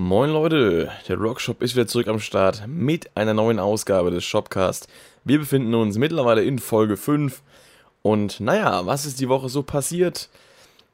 [0.00, 4.86] Moin Leute, der Rockshop ist wieder zurück am Start mit einer neuen Ausgabe des Shopcast.
[5.24, 7.42] Wir befinden uns mittlerweile in Folge 5
[8.02, 10.28] und naja, was ist die Woche so passiert?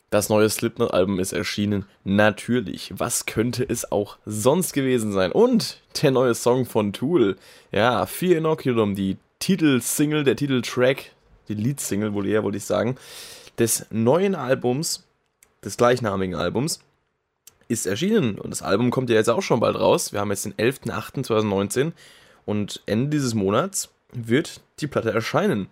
[0.08, 1.84] Das neue Slipknot-Album ist erschienen.
[2.04, 5.32] Natürlich, was könnte es auch sonst gewesen sein?
[5.32, 7.36] Und der neue Song von Tool,
[7.72, 11.10] ja, Fear Inoculum, die Titelsingle, der Titeltrack,
[11.48, 12.96] die Leadsingle wohl eher, wollte ich sagen,
[13.58, 15.04] des neuen Albums,
[15.62, 16.80] des gleichnamigen Albums
[17.68, 20.12] ist erschienen und das Album kommt ja jetzt auch schon bald raus.
[20.12, 21.92] Wir haben jetzt den 11.08.2019
[22.46, 25.68] und Ende dieses Monats wird die Platte erscheinen.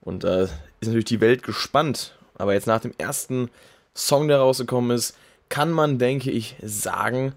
[0.00, 0.48] Und da äh,
[0.80, 2.14] ist natürlich die Welt gespannt.
[2.36, 3.50] Aber jetzt nach dem ersten
[3.94, 5.16] Song, der rausgekommen ist,
[5.48, 7.32] kann man, denke ich, sagen,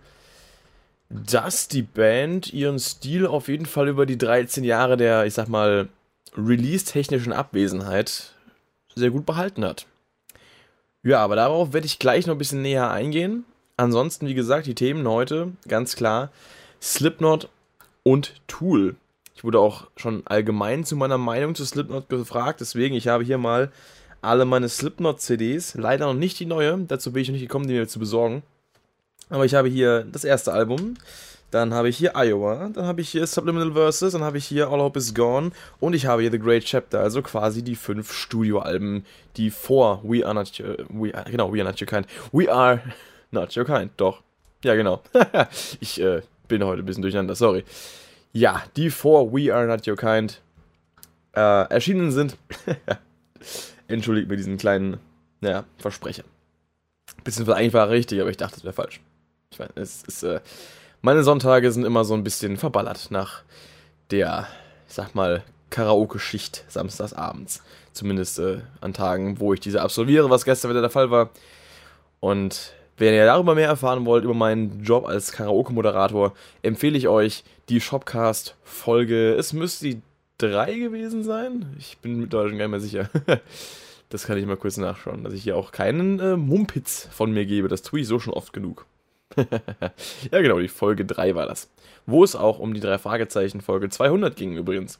[1.09, 5.47] dass die Band ihren Stil auf jeden Fall über die 13 Jahre der, ich sag
[5.49, 5.89] mal,
[6.37, 8.33] release-technischen Abwesenheit
[8.95, 9.85] sehr gut behalten hat.
[11.03, 13.43] Ja, aber darauf werde ich gleich noch ein bisschen näher eingehen.
[13.81, 16.29] Ansonsten, wie gesagt, die Themen heute ganz klar
[16.83, 17.49] Slipknot
[18.03, 18.95] und Tool.
[19.33, 23.39] Ich wurde auch schon allgemein zu meiner Meinung zu Slipknot gefragt, deswegen ich habe hier
[23.39, 23.71] mal
[24.21, 27.73] alle meine Slipknot-CDs, leider noch nicht die neue, dazu bin ich noch nicht gekommen, die
[27.73, 28.43] mir zu besorgen.
[29.31, 30.93] Aber ich habe hier das erste Album,
[31.49, 34.69] dann habe ich hier Iowa, dann habe ich hier Subliminal Verses, dann habe ich hier
[34.69, 38.13] All Hope Is Gone und ich habe hier The Great Chapter, also quasi die fünf
[38.13, 40.51] Studioalben, die vor We Are Not,
[40.89, 42.79] we, genau, We Are Not Your Kind, We Are
[43.31, 44.21] Not your kind, doch.
[44.63, 45.01] Ja, genau.
[45.79, 47.63] ich äh, bin heute ein bisschen durcheinander, sorry.
[48.33, 50.41] Ja, die vor We Are Not Your Kind
[51.33, 52.37] äh, erschienen sind.
[53.87, 54.97] Entschuldigt mir diesen kleinen,
[55.39, 56.23] naja, Versprecher.
[57.23, 59.01] Bisschen eigentlich war richtig, aber ich dachte, es wäre falsch.
[59.51, 60.39] Ich meine, es ist, äh,
[61.01, 63.43] meine Sonntage sind immer so ein bisschen verballert nach
[64.11, 64.47] der,
[64.87, 67.63] ich sag mal, Karaoke-Schicht samstagsabends.
[67.93, 71.31] Zumindest äh, an Tagen, wo ich diese absolviere, was gestern wieder der Fall war.
[72.19, 77.43] Und wenn ihr darüber mehr erfahren wollt, über meinen Job als Karaoke-Moderator, empfehle ich euch
[77.67, 79.33] die Shopcast-Folge.
[79.33, 80.01] Es müsste die
[80.37, 81.65] 3 gewesen sein.
[81.79, 83.09] Ich bin mit Deutschen gar nicht mehr sicher.
[84.09, 87.47] das kann ich mal kurz nachschauen, dass ich hier auch keinen äh, Mumpitz von mir
[87.47, 87.69] gebe.
[87.69, 88.85] Das tue ich so schon oft genug.
[89.35, 91.71] ja, genau, die Folge 3 war das.
[92.05, 94.99] Wo es auch um die drei Fragezeichen Folge 200 ging übrigens.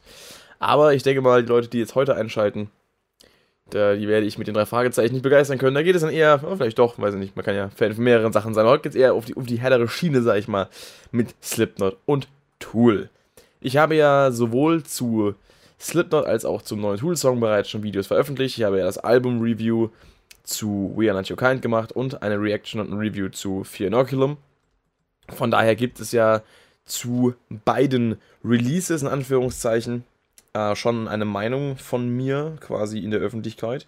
[0.58, 2.72] Aber ich denke mal, die Leute, die jetzt heute einschalten,
[3.74, 5.76] da, die werde ich mit den drei Fragezeichen nicht begeistern können.
[5.76, 7.94] Da geht es dann eher, oh, vielleicht doch, weiß ich nicht, man kann ja Fan
[7.94, 8.66] von mehreren Sachen sein.
[8.66, 10.70] heute geht es eher auf die, auf die hellere Schiene, sag ich mal,
[11.12, 12.28] mit Slipknot und
[12.60, 13.10] Tool.
[13.60, 15.36] Ich habe ja sowohl zu
[15.80, 18.58] Slipknot als auch zum neuen Tool-Song bereits schon Videos veröffentlicht.
[18.58, 19.90] Ich habe ja das Album-Review
[20.44, 23.88] zu We Are Not Your Kind gemacht und eine Reaction und ein Review zu Fear
[23.88, 24.38] Inoculum.
[25.30, 26.42] Von daher gibt es ja
[26.86, 30.04] zu beiden Releases in Anführungszeichen
[30.53, 33.85] äh, schon eine Meinung von mir quasi in der Öffentlichkeit.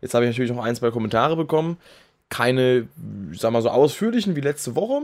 [0.00, 1.76] Jetzt habe ich natürlich noch ein, zwei Kommentare bekommen.
[2.28, 5.02] Keine, wir mal so, ausführlichen wie letzte Woche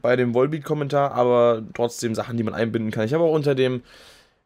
[0.00, 3.04] bei dem Volbeat-Kommentar, aber trotzdem Sachen, die man einbinden kann.
[3.04, 3.82] Ich habe auch unter dem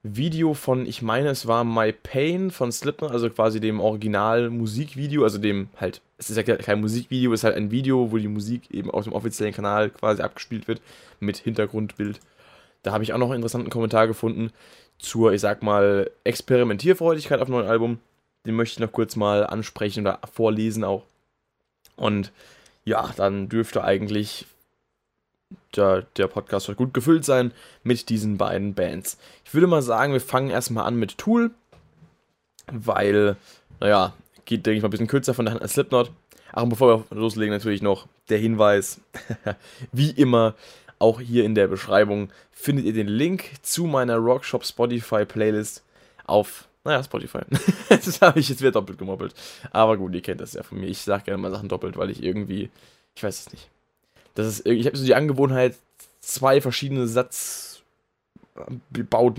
[0.02, 5.38] Video von, ich meine, es war My Pain von Slipknot, also quasi dem Original-Musikvideo, also
[5.38, 8.70] dem halt, es ist ja kein Musikvideo, es ist halt ein Video, wo die Musik
[8.70, 10.82] eben auf dem offiziellen Kanal quasi abgespielt wird
[11.20, 12.20] mit Hintergrundbild.
[12.82, 14.50] Da habe ich auch noch einen interessanten Kommentar gefunden
[15.04, 17.98] zur, ich sag mal, Experimentierfreudigkeit auf dem neuen Album.
[18.46, 21.04] Den möchte ich noch kurz mal ansprechen oder vorlesen auch.
[21.96, 22.32] Und
[22.84, 24.46] ja, dann dürfte eigentlich
[25.76, 29.18] der, der Podcast gut gefüllt sein mit diesen beiden Bands.
[29.44, 31.50] Ich würde mal sagen, wir fangen erstmal an mit Tool,
[32.70, 33.36] weil,
[33.80, 36.10] naja, geht, denke ich mal, ein bisschen kürzer von der Hand als Slipknot.
[36.52, 39.00] Ach, und bevor wir loslegen, natürlich noch der Hinweis,
[39.92, 40.54] wie immer,
[40.98, 45.82] auch hier in der Beschreibung findet ihr den Link zu meiner Rockshop Spotify Playlist
[46.26, 47.40] auf, naja, Spotify.
[47.88, 49.34] das habe ich jetzt wieder doppelt gemoppelt.
[49.70, 50.86] Aber gut, ihr kennt das ja von mir.
[50.86, 52.70] Ich sage gerne mal Sachen doppelt, weil ich irgendwie,
[53.14, 53.68] ich weiß es nicht.
[54.34, 55.76] Das ist, ich habe so die Angewohnheit,
[56.20, 57.84] zwei verschiedene Satzbauten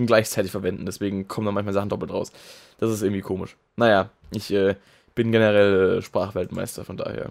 [0.05, 0.85] gleichzeitig verwenden.
[0.85, 2.31] Deswegen kommen dann manchmal Sachen doppelt raus.
[2.79, 3.55] Das ist irgendwie komisch.
[3.75, 4.75] Naja, ich äh,
[5.15, 7.29] bin generell Sprachweltmeister, von daher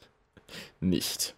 [0.80, 1.35] nicht.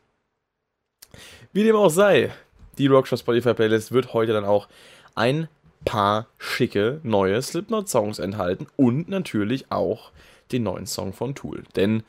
[1.53, 2.33] Wie dem auch sei,
[2.79, 4.69] die Rockshop Spotify Playlist wird heute dann auch
[5.15, 5.49] ein
[5.85, 10.11] paar schicke neue Slipknot-Songs enthalten und natürlich auch
[10.53, 11.65] den neuen Song von Tool.
[11.77, 12.03] Denn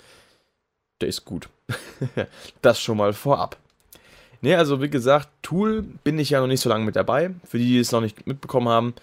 [1.01, 1.49] der ist gut.
[2.61, 3.57] das schon mal vorab.
[4.41, 7.31] Ne, also wie gesagt, Tool bin ich ja noch nicht so lange mit dabei.
[7.47, 8.93] Für die, die es noch nicht mitbekommen haben,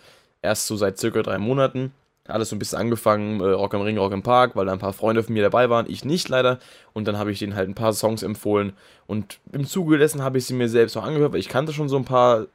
[0.42, 1.92] erst so seit circa drei Monaten
[2.30, 4.78] alles so ein bisschen angefangen, äh, Rock am Ring, Rock im Park, weil da ein
[4.78, 6.58] paar Freunde von mir dabei waren, ich nicht leider.
[6.92, 8.72] Und dann habe ich denen halt ein paar Songs empfohlen.
[9.06, 11.88] Und im Zuge dessen habe ich sie mir selbst auch angehört, weil ich kannte schon
[11.88, 12.46] so ein paar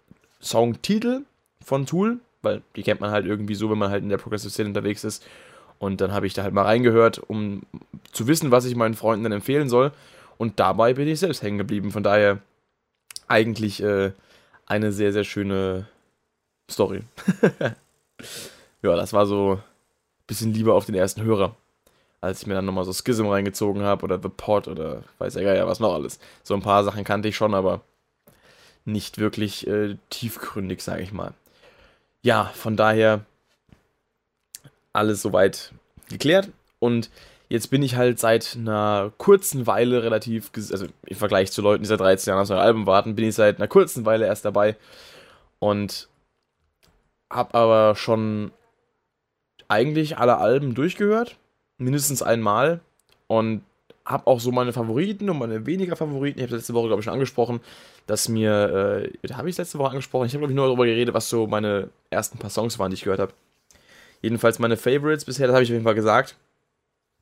[0.42, 1.22] Songtitel
[1.64, 4.52] von Tool, weil die kennt man halt irgendwie so, wenn man halt in der Progressive
[4.52, 5.26] Szene unterwegs ist.
[5.80, 7.64] Und dann habe ich da halt mal reingehört, um
[8.12, 9.92] zu wissen, was ich meinen Freunden dann empfehlen soll.
[10.38, 11.92] Und dabei bin ich selbst hängen geblieben.
[11.92, 12.40] Von daher
[13.28, 14.12] eigentlich äh,
[14.66, 15.88] eine sehr, sehr schöne
[16.70, 17.02] Story.
[18.82, 19.64] ja, das war so ein
[20.28, 21.56] bisschen lieber auf den ersten Hörer,
[22.20, 25.54] als ich mir dann nochmal so Schism reingezogen habe oder The Pod oder weiß ja
[25.54, 26.20] ja was noch alles.
[26.44, 27.82] So ein paar Sachen kannte ich schon, aber
[28.86, 31.34] nicht wirklich äh, tiefgründig, sage ich mal.
[32.24, 33.26] Ja, von daher
[34.94, 35.74] alles soweit
[36.10, 36.50] geklärt
[36.80, 37.10] und
[37.50, 41.88] jetzt bin ich halt seit einer kurzen Weile relativ, also im Vergleich zu Leuten, die
[41.88, 44.46] seit 13 Jahren auf so ein Album warten, bin ich seit einer kurzen Weile erst
[44.46, 44.76] dabei
[45.60, 46.08] und
[47.30, 48.52] habe aber schon
[49.72, 51.38] eigentlich alle Alben durchgehört,
[51.78, 52.82] mindestens einmal
[53.28, 53.64] und
[54.06, 56.40] habe auch so meine Favoriten und meine weniger Favoriten.
[56.40, 57.62] Ich habe letzte Woche, glaube ich, schon angesprochen,
[58.06, 61.14] dass mir, äh, habe ich letzte Woche angesprochen, ich habe, glaube ich, nur darüber geredet,
[61.14, 63.34] was so meine ersten paar Songs waren, die ich gehört habe.
[64.22, 66.36] Jedenfalls meine Favorites bisher, das habe ich auf jeden Fall gesagt,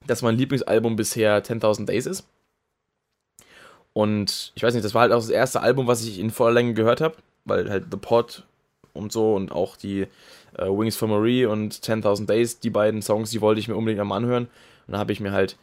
[0.07, 2.27] dass mein Lieblingsalbum bisher 10.000 Days ist.
[3.93, 6.53] Und ich weiß nicht, das war halt auch das erste Album, was ich in voller
[6.53, 7.15] Länge gehört habe,
[7.45, 8.43] weil halt The Pod
[8.93, 10.07] und so und auch die
[10.59, 14.01] äh, Wings for Marie und 10.000 Days, die beiden Songs, die wollte ich mir unbedingt
[14.01, 14.45] einmal anhören.
[14.87, 15.57] Und dann habe ich mir halt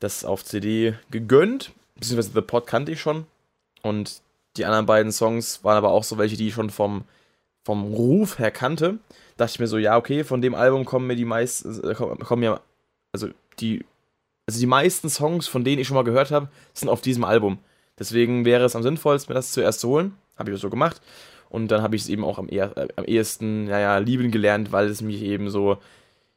[0.00, 3.26] das auf CD gegönnt, beziehungsweise The Pod kannte ich schon.
[3.82, 4.20] Und
[4.56, 7.04] die anderen beiden Songs waren aber auch so welche, die ich schon vom,
[7.64, 8.98] vom Ruf her kannte.
[9.36, 12.42] Dachte ich mir so, ja, okay, von dem Album kommen mir die meisten, äh, kommen
[12.42, 12.60] ja,
[13.12, 13.28] also
[13.60, 13.84] die,
[14.46, 17.58] also die meisten Songs, von denen ich schon mal gehört habe, sind auf diesem Album.
[17.98, 20.16] Deswegen wäre es am sinnvollsten, mir das zuerst zu holen.
[20.36, 21.00] Habe ich so gemacht.
[21.48, 24.72] Und dann habe ich es eben auch am, eher, äh, am ehesten, naja, lieben gelernt,
[24.72, 25.78] weil es mich eben so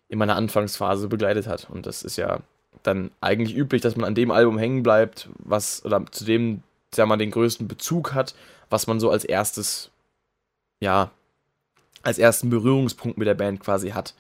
[0.07, 1.69] in meiner Anfangsphase begleitet hat.
[1.69, 2.39] Und das ist ja
[2.83, 6.63] dann eigentlich üblich, dass man an dem Album hängen bleibt, was, oder zu dem,
[6.95, 8.35] der man den größten Bezug hat,
[8.69, 9.91] was man so als erstes,
[10.79, 11.11] ja,
[12.01, 14.13] als ersten Berührungspunkt mit der Band quasi hat.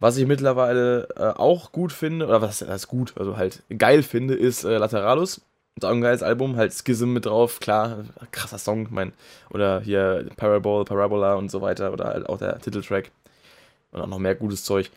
[0.00, 4.34] Was ich mittlerweile äh, auch gut finde, oder was heißt gut, also halt geil finde,
[4.34, 5.42] ist äh, Lateralus.
[5.76, 9.12] Ist auch ein geiles Album, halt Schism mit drauf, klar, krasser Song, mein,
[9.50, 13.10] oder hier Parabol, Parabola und so weiter, oder halt auch der Titeltrack.
[13.92, 14.90] Und auch noch mehr gutes Zeug.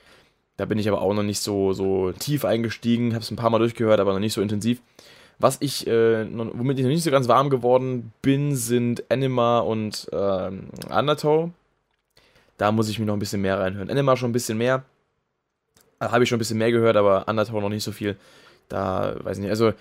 [0.58, 3.50] Da bin ich aber auch noch nicht so, so tief eingestiegen, habe es ein paar
[3.50, 4.81] Mal durchgehört, aber noch nicht so intensiv.
[5.40, 10.08] Was ich, äh, womit ich noch nicht so ganz warm geworden bin, sind Anima und
[10.12, 10.52] äh,
[10.92, 11.50] Undertow.
[12.58, 13.90] Da muss ich mir noch ein bisschen mehr reinhören.
[13.90, 14.84] Anima schon ein bisschen mehr.
[16.00, 18.16] Habe ich schon ein bisschen mehr gehört, aber Undertow noch nicht so viel.
[18.69, 19.74] Da, weiß ich nicht, also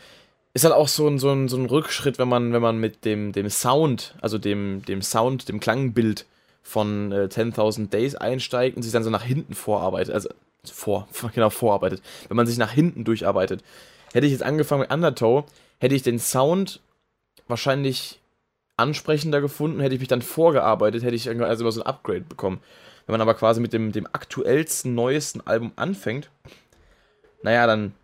[0.54, 3.04] ist halt auch so ein, so ein, so ein Rückschritt, wenn man, wenn man mit
[3.04, 6.26] dem, dem Sound, also dem, dem Sound, dem Klangbild
[6.62, 10.14] von äh, 10.000 Days einsteigt und sich dann so nach hinten vorarbeitet.
[10.14, 10.28] Also
[10.64, 12.02] vor, genau, vorarbeitet.
[12.28, 13.62] Wenn man sich nach hinten durcharbeitet.
[14.12, 15.44] Hätte ich jetzt angefangen mit Undertow,
[15.78, 16.81] hätte ich den Sound
[17.49, 18.20] wahrscheinlich
[18.76, 22.60] ansprechender gefunden, hätte ich mich dann vorgearbeitet, hätte ich also immer so ein Upgrade bekommen.
[23.06, 26.31] Wenn man aber quasi mit dem, dem aktuellsten, neuesten Album anfängt,
[27.43, 27.94] naja, dann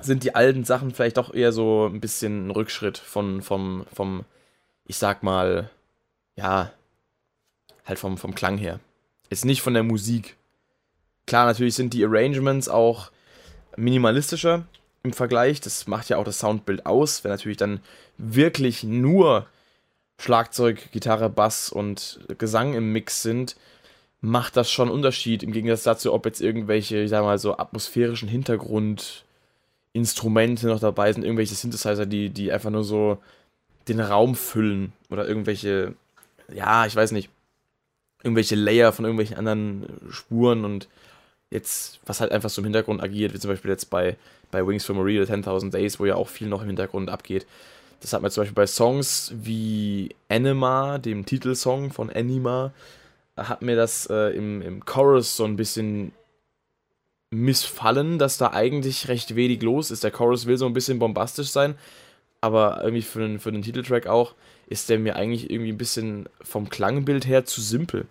[0.00, 4.24] sind die alten Sachen vielleicht doch eher so ein bisschen ein Rückschritt von, vom, vom,
[4.86, 5.70] ich sag mal,
[6.36, 6.72] ja,
[7.84, 8.80] halt vom, vom Klang her.
[9.30, 10.36] Jetzt nicht von der Musik.
[11.26, 13.10] Klar, natürlich sind die Arrangements auch
[13.76, 14.64] minimalistischer
[15.02, 15.60] im Vergleich.
[15.60, 17.24] Das macht ja auch das Soundbild aus.
[17.24, 17.80] Wenn natürlich dann
[18.18, 19.46] wirklich nur
[20.18, 23.56] Schlagzeug, Gitarre, Bass und Gesang im Mix sind,
[24.20, 25.42] macht das schon einen Unterschied.
[25.42, 28.28] Im Gegensatz dazu, ob jetzt irgendwelche, ich sag mal so, atmosphärischen
[29.94, 33.18] Hintergrundinstrumente noch dabei sind, irgendwelche Synthesizer, die, die einfach nur so
[33.88, 35.94] den Raum füllen oder irgendwelche,
[36.52, 37.30] ja, ich weiß nicht,
[38.22, 40.88] irgendwelche Layer von irgendwelchen anderen Spuren und
[41.50, 44.16] jetzt, was halt einfach so im Hintergrund agiert, wie zum Beispiel jetzt bei,
[44.50, 47.46] bei Wings for Maria 10.000 Days, wo ja auch viel noch im Hintergrund abgeht.
[48.00, 52.72] Das hat man zum Beispiel bei Songs wie Anima, dem Titelsong von Anima,
[53.36, 56.12] hat mir das äh, im, im Chorus so ein bisschen
[57.34, 60.04] missfallen, dass da eigentlich recht wenig los ist.
[60.04, 61.74] Der Chorus will so ein bisschen bombastisch sein,
[62.40, 64.34] aber irgendwie für den, für den Titeltrack auch
[64.66, 68.06] ist der mir eigentlich irgendwie ein bisschen vom Klangbild her zu simpel.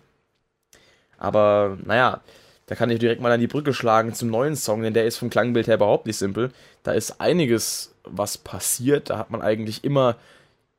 [1.18, 2.20] Aber naja,
[2.66, 5.16] da kann ich direkt mal an die Brücke schlagen zum neuen Song, denn der ist
[5.16, 6.50] vom Klangbild her überhaupt nicht simpel.
[6.82, 9.10] Da ist einiges, was passiert.
[9.10, 10.16] Da hat man eigentlich immer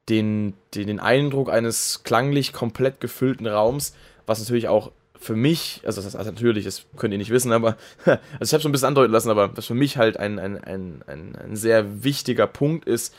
[0.09, 3.93] den, den, den Eindruck eines klanglich komplett gefüllten Raums,
[4.25, 7.77] was natürlich auch für mich, also das heißt natürlich, das könnt ihr nicht wissen, aber
[8.05, 10.57] also ich habe es ein bisschen andeuten lassen, aber was für mich halt ein, ein,
[10.63, 13.13] ein, ein, ein sehr wichtiger Punkt ist,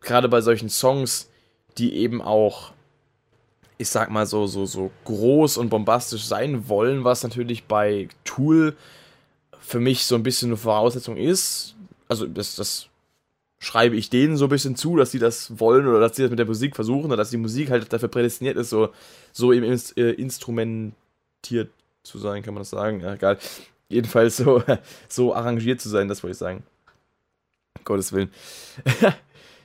[0.00, 1.28] gerade bei solchen Songs,
[1.78, 2.72] die eben auch
[3.82, 8.76] ich sag mal so, so, so groß und bombastisch sein wollen, was natürlich bei Tool
[9.60, 11.74] für mich so ein bisschen eine Voraussetzung ist.
[12.08, 12.88] Also das, das
[13.58, 16.30] schreibe ich denen so ein bisschen zu, dass sie das wollen oder dass sie das
[16.30, 18.90] mit der Musik versuchen oder dass die Musik halt dafür prädestiniert ist, so,
[19.32, 19.64] so eben
[19.96, 20.10] äh,
[21.42, 21.70] instrumentiert
[22.02, 23.00] zu sein, kann man das sagen?
[23.00, 23.38] Ja, egal.
[23.88, 24.62] Jedenfalls so,
[25.08, 26.62] so arrangiert zu sein, das wollte ich sagen.
[27.84, 28.30] Gottes Willen.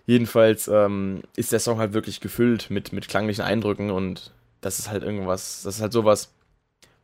[0.06, 4.32] Jedenfalls ähm, ist der Song halt wirklich gefüllt mit, mit klanglichen Eindrücken und
[4.62, 6.34] das ist halt irgendwas, das ist halt sowas,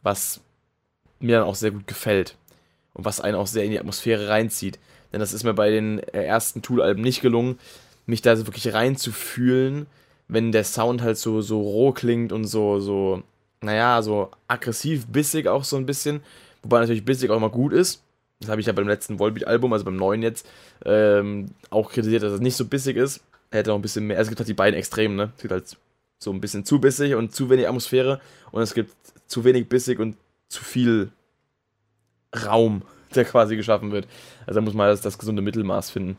[0.02, 0.40] was
[1.20, 2.36] mir dann auch sehr gut gefällt
[2.94, 4.80] und was einen auch sehr in die Atmosphäre reinzieht.
[5.12, 7.60] Denn das ist mir bei den äh, ersten Tool-Alben nicht gelungen,
[8.06, 9.86] mich da so wirklich reinzufühlen,
[10.28, 13.24] wenn der Sound halt so, so roh klingt und so, so,
[13.64, 16.22] naja, so aggressiv, bissig auch so ein bisschen.
[16.62, 18.04] Wobei natürlich bissig auch immer gut ist.
[18.40, 20.46] Das habe ich ja beim letzten Volbeat-Album, also beim neuen jetzt,
[20.86, 23.22] ähm, auch kritisiert, dass es nicht so bissig ist.
[23.52, 24.18] Er hätte noch ein bisschen mehr.
[24.18, 25.32] Also es gibt halt die beiden Extremen, ne?
[25.36, 25.78] Es gibt halt
[26.20, 28.20] so ein bisschen zu bissig und zu wenig Atmosphäre.
[28.52, 28.94] Und es gibt
[29.28, 30.18] zu wenig bissig und
[30.50, 31.12] zu viel
[32.46, 32.82] Raum,
[33.16, 34.08] der quasi geschaffen wird.
[34.46, 36.18] Also da muss man das, das gesunde Mittelmaß finden.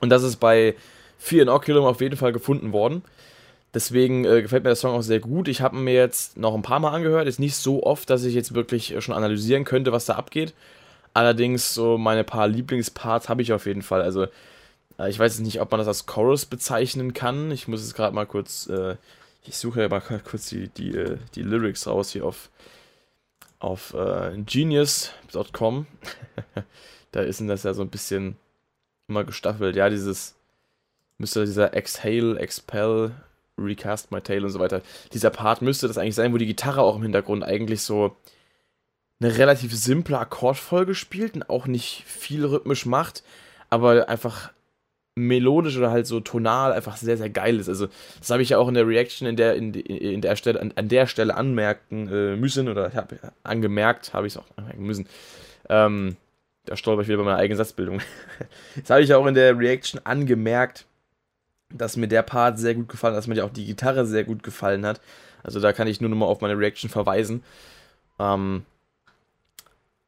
[0.00, 0.74] Und das ist bei
[1.18, 3.02] Fear Inoculum auf jeden Fall gefunden worden.
[3.74, 5.46] Deswegen äh, gefällt mir der Song auch sehr gut.
[5.48, 7.28] Ich habe mir jetzt noch ein paar Mal angehört.
[7.28, 10.54] Ist nicht so oft, dass ich jetzt wirklich schon analysieren könnte, was da abgeht.
[11.12, 14.02] Allerdings so meine paar Lieblingsparts habe ich auf jeden Fall.
[14.02, 14.26] Also
[14.98, 17.50] äh, ich weiß jetzt nicht, ob man das als Chorus bezeichnen kann.
[17.50, 18.96] Ich muss jetzt gerade mal kurz, äh,
[19.44, 22.50] ich suche ja mal kurz die, die, äh, die Lyrics raus hier auf,
[23.58, 25.86] auf äh, genius.com.
[27.12, 28.36] da ist das ja so ein bisschen
[29.08, 29.76] immer gestaffelt.
[29.76, 30.36] Ja, dieses
[31.18, 33.12] müsste dieser Exhale, Expel,
[33.58, 34.82] Recast My Tale und so weiter.
[35.12, 38.16] Dieser Part müsste das eigentlich sein, wo die Gitarre auch im Hintergrund eigentlich so
[39.20, 43.24] eine relativ simple Akkordfolge spielt und auch nicht viel rhythmisch macht,
[43.68, 44.52] aber einfach
[45.18, 47.68] melodisch oder halt so tonal einfach sehr, sehr geil ist.
[47.68, 47.88] Also,
[48.20, 50.72] das habe ich ja auch in der Reaction in der, in, in der Stelle, an,
[50.76, 54.84] an der Stelle anmerken äh, müssen, oder ich habe angemerkt, habe ich es auch anmerken
[54.84, 55.08] müssen.
[55.68, 56.16] Ähm,
[56.64, 58.00] da stolper ich wieder bei meiner eigenen Satzbildung.
[58.76, 60.86] das habe ich ja auch in der Reaction angemerkt,
[61.70, 64.42] dass mir der Part sehr gut gefallen hat, dass mir auch die Gitarre sehr gut
[64.42, 65.00] gefallen hat.
[65.42, 67.42] Also da kann ich nur nochmal auf meine Reaction verweisen.
[68.18, 68.64] Ähm,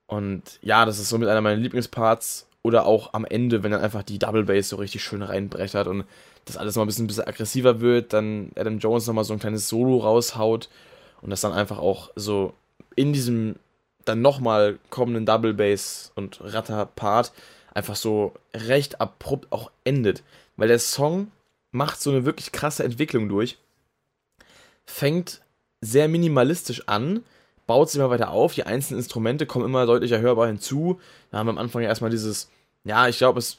[0.06, 2.46] und ja, das ist somit einer meiner Lieblingsparts.
[2.62, 6.04] Oder auch am Ende, wenn dann einfach die Double Bass so richtig schön reinbrechert und
[6.44, 9.38] das alles mal ein bisschen, ein bisschen aggressiver wird, dann Adam Jones nochmal so ein
[9.38, 10.68] kleines Solo raushaut
[11.22, 12.52] und das dann einfach auch so
[12.96, 13.56] in diesem
[14.04, 17.32] dann nochmal kommenden Double Bass und Ratter-Part
[17.72, 20.22] einfach so recht abrupt auch endet.
[20.56, 21.30] Weil der Song
[21.72, 23.58] macht so eine wirklich krasse Entwicklung durch.
[24.84, 25.40] Fängt
[25.80, 27.22] sehr minimalistisch an,
[27.66, 28.54] baut sich immer weiter auf.
[28.54, 31.00] Die einzelnen Instrumente kommen immer deutlicher hörbar hinzu.
[31.30, 32.50] Da haben wir am Anfang ja erstmal dieses,
[32.84, 33.58] ja, ich glaube, es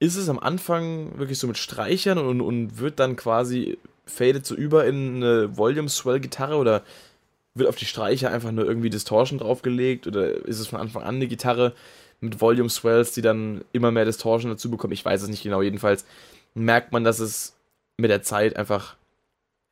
[0.00, 4.54] ist es am Anfang wirklich so mit Streichern und, und wird dann quasi fadet so
[4.54, 6.82] über in eine Volume Swell Gitarre oder
[7.54, 11.14] wird auf die Streicher einfach nur irgendwie Distortion draufgelegt oder ist es von Anfang an
[11.14, 11.72] eine Gitarre
[12.20, 14.92] mit Volume Swells, die dann immer mehr Distortion dazu bekommt?
[14.92, 15.62] Ich weiß es nicht genau.
[15.62, 16.04] Jedenfalls
[16.54, 17.54] merkt man, dass es
[17.96, 18.96] mit der Zeit einfach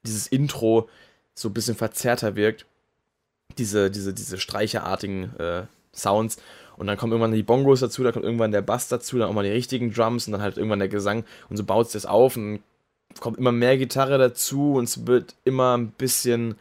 [0.04, 0.88] dieses Intro
[1.34, 2.66] so ein bisschen verzerrter wirkt
[3.58, 6.38] diese, diese, diese streicherartigen äh, Sounds.
[6.76, 9.34] Und dann kommen irgendwann die Bongos dazu, dann kommt irgendwann der Bass dazu, dann auch
[9.34, 11.24] mal die richtigen Drums und dann halt irgendwann der Gesang.
[11.50, 12.60] Und so baut es das auf und
[13.20, 16.54] kommt immer mehr Gitarre dazu und es wird immer ein bisschen,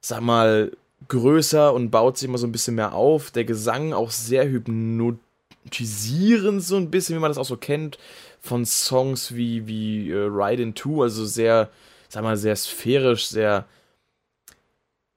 [0.00, 0.70] sag mal,
[1.08, 3.32] größer und baut sich immer so ein bisschen mehr auf.
[3.32, 7.98] Der Gesang auch sehr hypnotisierend, so ein bisschen, wie man das auch so kennt,
[8.40, 11.70] von Songs wie, wie uh, Ride in Two, also sehr,
[12.08, 13.66] sag mal, sehr sphärisch, sehr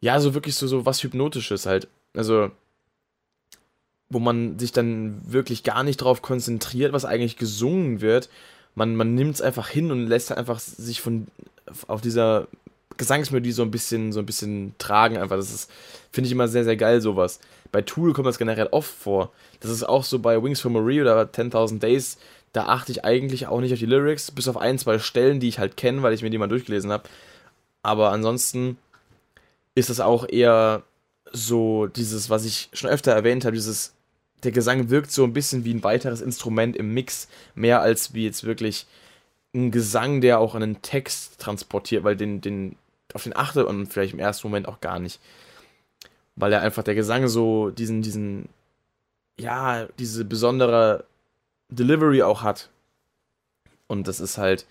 [0.03, 1.87] ja, so wirklich so, so was Hypnotisches halt.
[2.13, 2.51] Also,
[4.09, 8.29] wo man sich dann wirklich gar nicht drauf konzentriert, was eigentlich gesungen wird.
[8.75, 11.27] Man, man nimmt es einfach hin und lässt einfach sich von
[11.87, 12.49] auf dieser
[12.97, 15.15] Gesangsmelodie so ein bisschen, so ein bisschen tragen.
[15.15, 15.71] Einfach, das ist,
[16.11, 17.39] finde ich immer sehr, sehr geil, sowas.
[17.71, 19.31] Bei Tool kommt das generell oft vor.
[19.61, 22.17] Das ist auch so bei Wings for Marie oder 10.000 Days.
[22.53, 25.50] Da achte ich eigentlich auch nicht auf die Lyrics, bis auf ein, zwei Stellen, die
[25.50, 27.10] ich halt kenne, weil ich mir die mal durchgelesen habe.
[27.81, 28.77] Aber ansonsten
[29.75, 30.83] ist es auch eher
[31.31, 33.93] so dieses, was ich schon öfter erwähnt habe, dieses,
[34.43, 38.24] der Gesang wirkt so ein bisschen wie ein weiteres Instrument im Mix, mehr als wie
[38.24, 38.86] jetzt wirklich
[39.55, 42.75] ein Gesang, der auch einen Text transportiert, weil den, den,
[43.13, 45.19] auf den achte und vielleicht im ersten Moment auch gar nicht.
[46.36, 48.50] Weil er einfach der Gesang so diesen, diesen,
[49.39, 51.05] ja, diese besondere
[51.75, 52.69] Delivery auch hat.
[53.87, 54.65] Und das ist halt,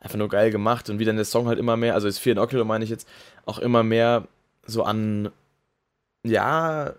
[0.00, 2.32] einfach nur geil gemacht und wie dann der Song halt immer mehr, also ist 4
[2.32, 3.08] in Ocular meine ich jetzt,
[3.44, 4.26] auch immer mehr
[4.64, 5.30] so an,
[6.24, 6.94] ja,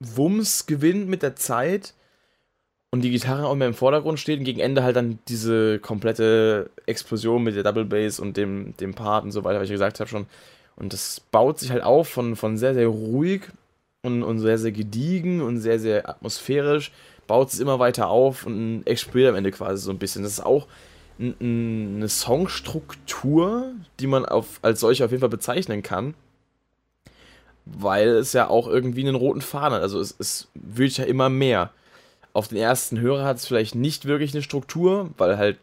[0.00, 1.94] Wumms gewinnt mit der Zeit
[2.90, 6.70] und die Gitarre auch mehr im Vordergrund steht und gegen Ende halt dann diese komplette
[6.86, 10.00] Explosion mit der Double Bass und dem, dem Part und so weiter, was ich gesagt
[10.00, 10.26] habe schon.
[10.76, 13.42] Und das baut sich halt auf von, von sehr, sehr ruhig
[14.02, 16.90] und, und sehr, sehr gediegen und sehr, sehr atmosphärisch,
[17.30, 20.24] baut es immer weiter auf und explodiert am Ende quasi so ein bisschen.
[20.24, 20.66] Das ist auch
[21.20, 23.70] eine Songstruktur,
[24.00, 26.14] die man auf, als solche auf jeden Fall bezeichnen kann.
[27.66, 29.82] Weil es ja auch irgendwie einen roten Faden hat.
[29.82, 31.70] Also es, es wird ja immer mehr.
[32.32, 35.58] Auf den ersten Hörer hat es vielleicht nicht wirklich eine Struktur, weil halt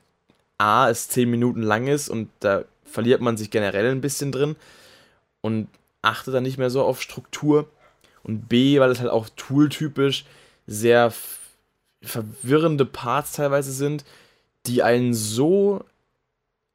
[0.57, 4.55] A, es 10 Minuten lang ist und da verliert man sich generell ein bisschen drin
[5.41, 5.67] und
[6.01, 7.67] achtet dann nicht mehr so auf Struktur.
[8.24, 10.24] Und B, weil es halt auch tooltypisch
[10.65, 11.12] sehr
[12.08, 14.06] verwirrende Parts teilweise sind,
[14.66, 15.84] die einen so,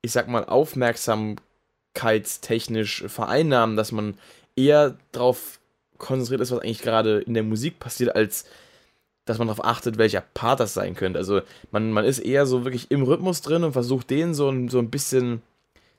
[0.02, 4.14] ich sag mal, aufmerksamkeitstechnisch vereinnahmen, dass man
[4.56, 5.60] eher darauf
[5.98, 8.46] konzentriert ist, was eigentlich gerade in der Musik passiert, als
[9.24, 11.18] dass man darauf achtet, welcher Part das sein könnte.
[11.18, 14.68] Also man, man ist eher so wirklich im Rhythmus drin und versucht den so, ein,
[14.68, 15.42] so ein bisschen,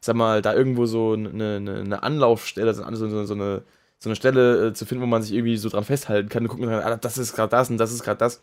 [0.01, 3.61] sag mal, da irgendwo so eine, eine, eine Anlaufstelle, so, so, so, eine,
[3.99, 6.49] so eine Stelle äh, zu finden, wo man sich irgendwie so dran festhalten kann und
[6.49, 8.41] gucken kann, ah, das ist gerade das und das ist gerade das.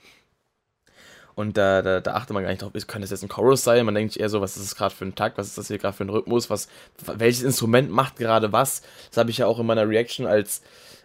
[1.40, 3.86] Und da, da, da achtet man gar nicht drauf, könnte das jetzt ein Chorus sein?
[3.86, 5.78] Man denkt eher so, was ist das gerade für ein Takt, was ist das hier
[5.78, 6.68] gerade für ein Rhythmus, was,
[7.02, 8.82] welches Instrument macht gerade was?
[9.08, 10.60] Das habe ich ja auch in meiner Reaction als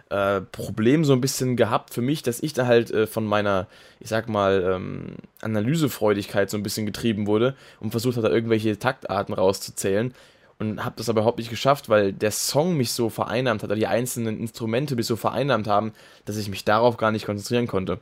[0.10, 3.68] äh, Problem so ein bisschen gehabt für mich, dass ich da halt äh, von meiner,
[4.02, 8.78] ich sag mal, ähm, Analysefreudigkeit so ein bisschen getrieben wurde und versucht hat, da irgendwelche
[8.78, 10.14] Taktarten rauszuzählen
[10.60, 13.78] und habe das aber überhaupt nicht geschafft, weil der Song mich so vereinnahmt hat, oder
[13.78, 15.94] die einzelnen Instrumente mich so vereinnahmt haben,
[16.26, 18.00] dass ich mich darauf gar nicht konzentrieren konnte.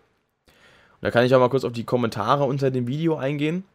[1.03, 3.65] Da kann ich auch mal kurz auf die Kommentare unter dem Video eingehen.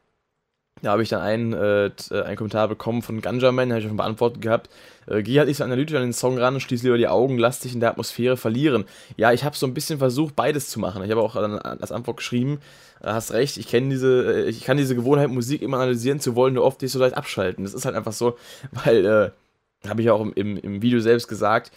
[0.80, 3.99] Da habe ich dann einen, äh, äh einen Kommentar bekommen von Ganjaman, habe ich schon
[3.99, 4.70] beantwortet gehabt.
[5.06, 7.61] Äh, geh halt nicht so analytisch an den Song ran, schließ lieber die Augen, lass
[7.61, 8.87] dich in der Atmosphäre verlieren.
[9.18, 11.04] Ja, ich habe so ein bisschen versucht, beides zu machen.
[11.04, 12.61] Ich habe auch als Antwort geschrieben,
[13.02, 16.35] äh, hast recht, ich kenne diese, äh, ich kann diese Gewohnheit, Musik immer analysieren zu
[16.35, 17.62] wollen, nur oft nicht so leicht abschalten.
[17.62, 18.38] Das ist halt einfach so,
[18.85, 21.73] weil, äh, habe ich auch im, im, im Video selbst gesagt,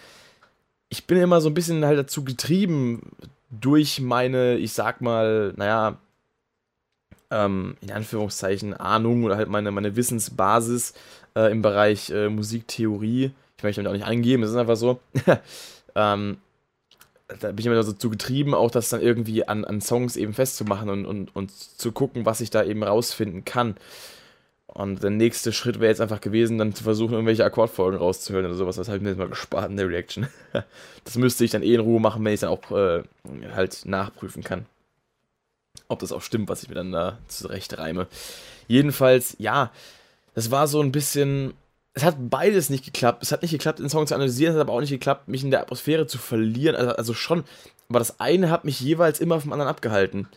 [0.88, 3.02] ich bin immer so ein bisschen halt dazu getrieben,
[3.52, 5.98] durch meine, ich sag mal, naja,
[7.30, 10.94] ähm, in Anführungszeichen Ahnung oder halt meine, meine Wissensbasis
[11.36, 15.00] äh, im Bereich äh, Musiktheorie, ich möchte damit auch nicht angeben, es ist einfach so,
[15.96, 16.38] ähm,
[17.40, 20.34] da bin ich immer so zu getrieben, auch das dann irgendwie an, an Songs eben
[20.34, 23.76] festzumachen und, und, und zu gucken, was ich da eben rausfinden kann.
[24.74, 28.56] Und der nächste Schritt wäre jetzt einfach gewesen, dann zu versuchen, irgendwelche Akkordfolgen rauszuhören oder
[28.56, 28.78] sowas.
[28.78, 30.28] Das habe ich mir jetzt mal gespart in der Reaction.
[31.04, 33.04] das müsste ich dann eh in Ruhe machen, wenn ich dann auch äh,
[33.54, 34.66] halt nachprüfen kann.
[35.90, 38.08] Ob das auch stimmt, was ich mir dann da zurecht reime.
[38.68, 39.72] Jedenfalls, ja,
[40.36, 41.54] das war so ein bisschen.
[41.94, 43.22] Es hat beides nicht geklappt.
[43.22, 45.44] Es hat nicht geklappt, den Song zu analysieren, es hat aber auch nicht geklappt, mich
[45.44, 46.78] in der Atmosphäre zu verlieren.
[46.78, 47.44] Also, also schon.
[47.90, 50.30] Aber das eine hat mich jeweils immer vom anderen abgehalten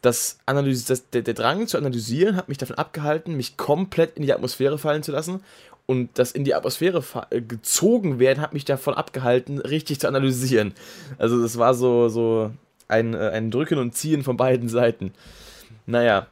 [0.00, 4.22] das Analyse, das, der, der Drang zu analysieren hat mich davon abgehalten, mich komplett in
[4.22, 5.42] die Atmosphäre fallen zu lassen.
[5.86, 10.74] Und das in die Atmosphäre äh, gezogen werden hat mich davon abgehalten, richtig zu analysieren.
[11.16, 12.52] Also das war so, so
[12.88, 15.12] ein, äh, ein Drücken und Ziehen von beiden Seiten.
[15.86, 16.26] Naja.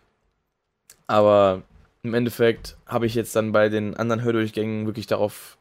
[1.07, 1.63] Aber
[2.03, 5.57] im Endeffekt habe ich jetzt dann bei den anderen Hördurchgängen wirklich darauf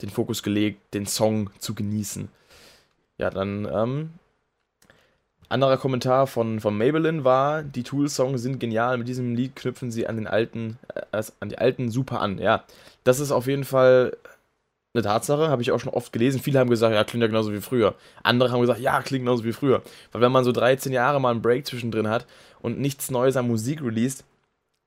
[0.00, 2.28] den Fokus gelegt, den Song zu genießen.
[3.18, 4.10] Ja, dann ähm,
[5.52, 10.06] anderer Kommentar von, von Maybelline war, die Tool-Songs sind genial, mit diesem Lied knüpfen sie
[10.06, 10.78] an den alten,
[11.12, 12.38] äh, an die alten super an.
[12.38, 12.64] Ja,
[13.04, 14.16] das ist auf jeden Fall
[14.94, 16.40] eine Tatsache, habe ich auch schon oft gelesen.
[16.40, 17.94] Viele haben gesagt, ja, klingt ja genauso wie früher.
[18.22, 19.82] Andere haben gesagt, ja, klingt genauso wie früher.
[20.12, 22.26] Weil wenn man so 13 Jahre mal einen Break zwischendrin hat
[22.60, 24.24] und nichts Neues an Musik released,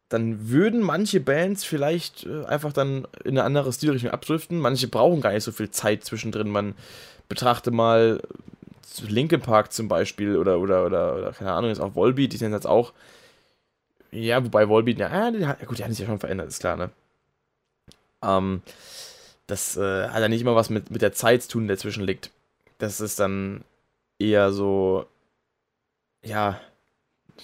[0.10, 4.60] dann würden manche Bands vielleicht äh, einfach dann in eine andere Stilrichtung abdriften.
[4.60, 6.50] Manche brauchen gar nicht so viel Zeit zwischendrin.
[6.50, 6.76] Man
[7.28, 8.22] betrachte mal
[9.08, 12.54] Linkin Park zum Beispiel oder, oder, oder, oder keine Ahnung, ist auch Volbeat, die sind
[12.54, 12.94] jetzt auch.
[14.12, 16.90] Ja, wobei Volbeat, ja, die, gut, die haben sich ja schon verändert, ist klar, ne?
[18.24, 18.62] Ähm,
[19.48, 22.04] das äh, hat ja nicht immer was mit, mit der Zeit zu tun, die dazwischen
[22.04, 22.32] liegt.
[22.78, 23.64] Das ist dann
[24.20, 25.06] eher so,
[26.24, 26.60] ja,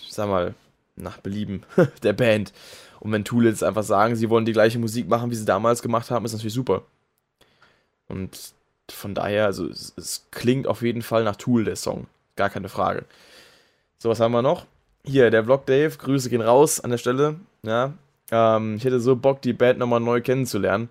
[0.10, 0.56] sag mal,
[0.96, 1.64] nach Belieben
[2.04, 2.54] der Band.
[3.00, 5.82] Und wenn Tool jetzt einfach sagen, sie wollen die gleiche Musik machen, wie sie damals
[5.82, 6.84] gemacht haben, ist natürlich super.
[8.08, 8.54] Und
[8.92, 12.08] von daher, also es, es, klingt auf jeden Fall nach Tool, der Song.
[12.36, 13.06] Gar keine Frage.
[13.98, 14.66] So, was haben wir noch?
[15.04, 17.40] Hier, der Vlog Dave, Grüße gehen raus an der Stelle.
[17.64, 17.94] Ja,
[18.32, 20.90] ähm, ich hätte so Bock, die Band nochmal neu kennenzulernen.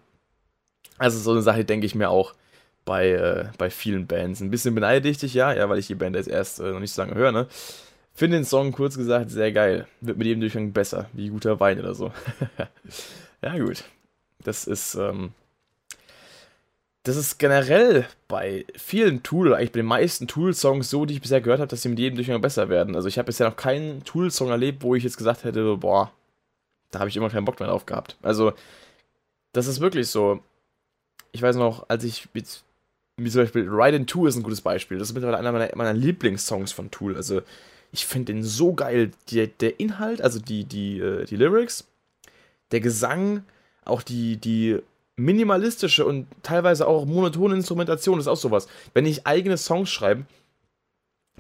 [0.98, 2.34] Also so eine Sache denke ich mir auch
[2.84, 4.40] bei, äh, bei vielen Bands.
[4.40, 6.80] Ein bisschen beneide ich dich, ja, ja, weil ich die Band jetzt erst äh, noch
[6.80, 7.46] nicht so lange höre, ne?
[8.12, 9.86] Finde den Song kurz gesagt sehr geil.
[10.00, 12.12] Wird mit jedem Durchgang besser, wie guter Wein oder so.
[13.42, 13.84] ja, gut.
[14.42, 15.32] Das ist, ähm,
[17.02, 21.40] das ist generell bei vielen Tool, eigentlich bei den meisten Tool-Songs so, die ich bisher
[21.40, 22.94] gehört habe, dass sie mit jedem Durchgang besser werden.
[22.94, 26.12] Also ich habe bisher noch keinen Tool-Song erlebt, wo ich jetzt gesagt hätte, boah,
[26.90, 28.16] da habe ich immer keinen Bock mehr drauf gehabt.
[28.22, 28.52] Also,
[29.52, 30.40] das ist wirklich so.
[31.32, 32.62] Ich weiß noch, als ich mit,
[33.16, 34.98] wie zum Beispiel Ride in Two ist ein gutes Beispiel.
[34.98, 37.16] Das ist mittlerweile einer meiner, meiner Lieblingssongs von Tool.
[37.16, 37.42] Also,
[37.92, 39.12] ich finde den so geil.
[39.28, 41.86] Die, der Inhalt, also die, die, äh, die Lyrics,
[42.72, 43.44] der Gesang,
[43.84, 44.80] auch die, die
[45.20, 48.68] minimalistische und teilweise auch monotone Instrumentation ist auch sowas.
[48.94, 50.24] Wenn ich eigene Songs schreibe,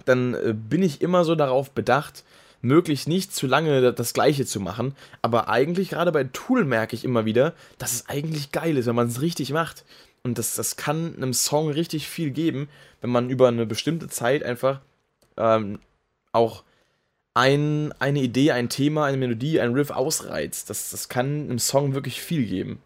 [0.04, 2.24] dann äh, bin ich immer so darauf bedacht,
[2.62, 4.94] möglichst nicht zu lange das Gleiche zu machen.
[5.22, 8.94] Aber eigentlich, gerade bei Tool merke ich immer wieder, dass es eigentlich geil ist, wenn
[8.94, 9.84] man es richtig macht.
[10.22, 12.68] Und das, das kann einem Song richtig viel geben,
[13.00, 14.80] wenn man über eine bestimmte Zeit einfach
[15.38, 15.78] ähm,
[16.32, 16.64] auch
[17.32, 20.68] ein, eine Idee, ein Thema, eine Melodie, ein Riff ausreizt.
[20.68, 22.82] Das, das kann einem Song wirklich viel geben.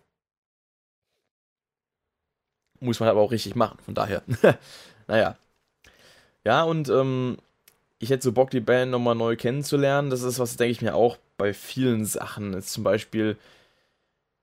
[2.80, 4.22] Muss man aber auch richtig machen, von daher.
[5.06, 5.37] naja.
[6.44, 7.38] Ja, und ähm,
[7.98, 10.10] ich hätte so Bock, die Band nochmal neu kennenzulernen.
[10.10, 12.52] Das ist was, denke ich mir auch bei vielen Sachen.
[12.52, 13.37] Jetzt zum Beispiel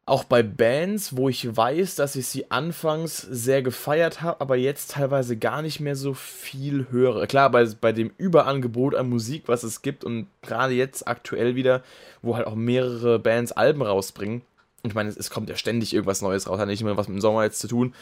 [0.06, 4.92] auch bei Bands, wo ich weiß, dass ich sie anfangs sehr gefeiert habe, aber jetzt
[4.92, 7.28] teilweise gar nicht mehr so viel höre.
[7.28, 11.84] Klar, bei, bei dem Überangebot an Musik, was es gibt und gerade jetzt aktuell wieder,
[12.22, 14.42] wo halt auch mehrere Bands Alben rausbringen.
[14.84, 17.22] Ich meine, es, kommt ja ständig irgendwas Neues raus, hat nicht immer was mit dem
[17.22, 17.94] Sommer jetzt zu tun.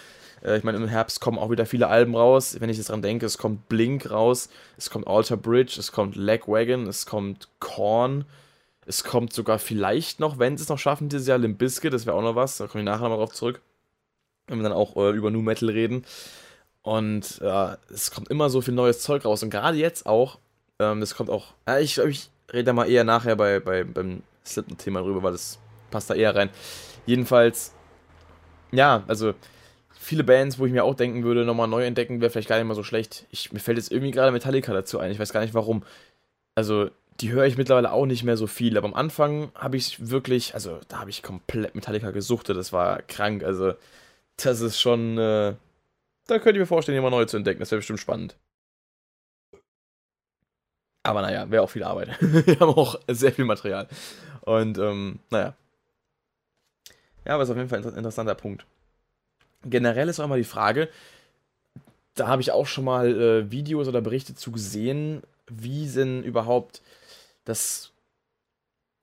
[0.43, 2.57] Äh, ich meine, im Herbst kommen auch wieder viele Alben raus.
[2.59, 6.15] Wenn ich jetzt dran denke, es kommt Blink raus, es kommt Alter Bridge, es kommt
[6.15, 8.25] Lagwagon, es kommt Korn,
[8.85, 12.13] es kommt sogar vielleicht noch, wenn sie es noch schaffen, dieses Jahr Limp das wäre
[12.13, 13.61] auch noch was, da komme ich nachher nochmal drauf zurück,
[14.47, 16.05] wenn wir dann auch äh, über New Metal reden.
[16.81, 19.43] Und äh, es kommt immer so viel neues Zeug raus.
[19.43, 20.39] Und gerade jetzt auch,
[20.79, 23.83] ähm, das kommt auch, äh, ich glaube, ich rede da mal eher nachher bei, bei,
[23.83, 25.59] beim Slipknot-Thema drüber, weil das
[25.91, 26.49] passt da eher rein.
[27.05, 27.73] Jedenfalls,
[28.71, 29.33] ja, also
[29.99, 32.67] viele Bands, wo ich mir auch denken würde, nochmal neu entdecken, wäre vielleicht gar nicht
[32.67, 33.25] mal so schlecht.
[33.31, 35.11] Ich, mir fällt jetzt irgendwie gerade Metallica dazu ein.
[35.11, 35.83] Ich weiß gar nicht warum.
[36.55, 36.89] Also,
[37.21, 38.77] die höre ich mittlerweile auch nicht mehr so viel.
[38.77, 42.57] Aber am Anfang habe ich wirklich, also da habe ich komplett Metallica gesuchtet.
[42.57, 43.43] Das war krank.
[43.43, 43.73] Also,
[44.37, 45.55] das ist schon, äh,
[46.27, 47.59] da könnte ich mir vorstellen, jemand neu zu entdecken.
[47.59, 48.35] Das wäre bestimmt spannend.
[51.03, 52.09] Aber naja, wäre auch viel Arbeit.
[52.21, 53.87] Wir haben auch sehr viel Material.
[54.41, 55.55] Und, ähm, naja.
[57.29, 58.65] Ja, aber ist auf jeden Fall ein interessanter Punkt
[59.63, 60.89] generell ist auch immer die Frage,
[62.15, 66.81] da habe ich auch schon mal äh, Videos oder Berichte zu gesehen, wie denn überhaupt
[67.45, 67.91] das,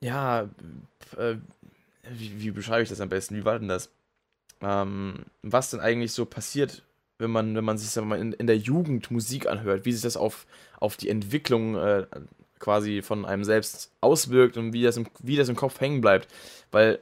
[0.01, 0.49] ja,
[1.17, 1.37] äh,
[2.11, 3.37] wie, wie, beschreibe ich das am besten?
[3.37, 3.91] Wie war denn das?
[4.61, 6.83] Ähm, was denn eigentlich so passiert,
[7.19, 10.03] wenn man, wenn man sich sagen mal, in, in der Jugend Musik anhört, wie sich
[10.03, 10.47] das auf,
[10.79, 12.07] auf die Entwicklung äh,
[12.59, 16.29] quasi von einem selbst auswirkt und wie das, im, wie das im Kopf hängen bleibt.
[16.71, 17.01] Weil,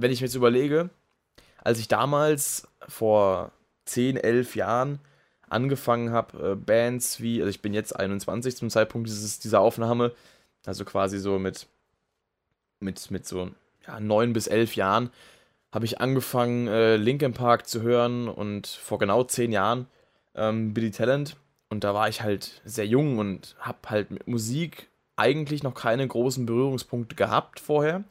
[0.00, 0.90] wenn ich mir jetzt überlege,
[1.62, 3.52] als ich damals vor
[3.84, 4.98] 10, 11 Jahren
[5.48, 10.12] angefangen habe, äh, Bands wie, also ich bin jetzt 21 zum Zeitpunkt dieses, dieser Aufnahme,
[10.64, 11.66] also quasi so mit,
[12.78, 13.50] mit, mit so
[13.86, 15.10] ja, 9 bis 11 Jahren,
[15.72, 19.86] habe ich angefangen, äh, Linkin Park zu hören und vor genau 10 Jahren
[20.34, 21.36] ähm, Billy Talent.
[21.68, 26.06] Und da war ich halt sehr jung und habe halt mit Musik eigentlich noch keine
[26.06, 28.02] großen Berührungspunkte gehabt vorher.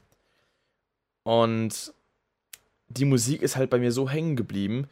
[1.24, 1.94] Und
[2.88, 4.88] die Musik ist halt bei mir so hängen geblieben.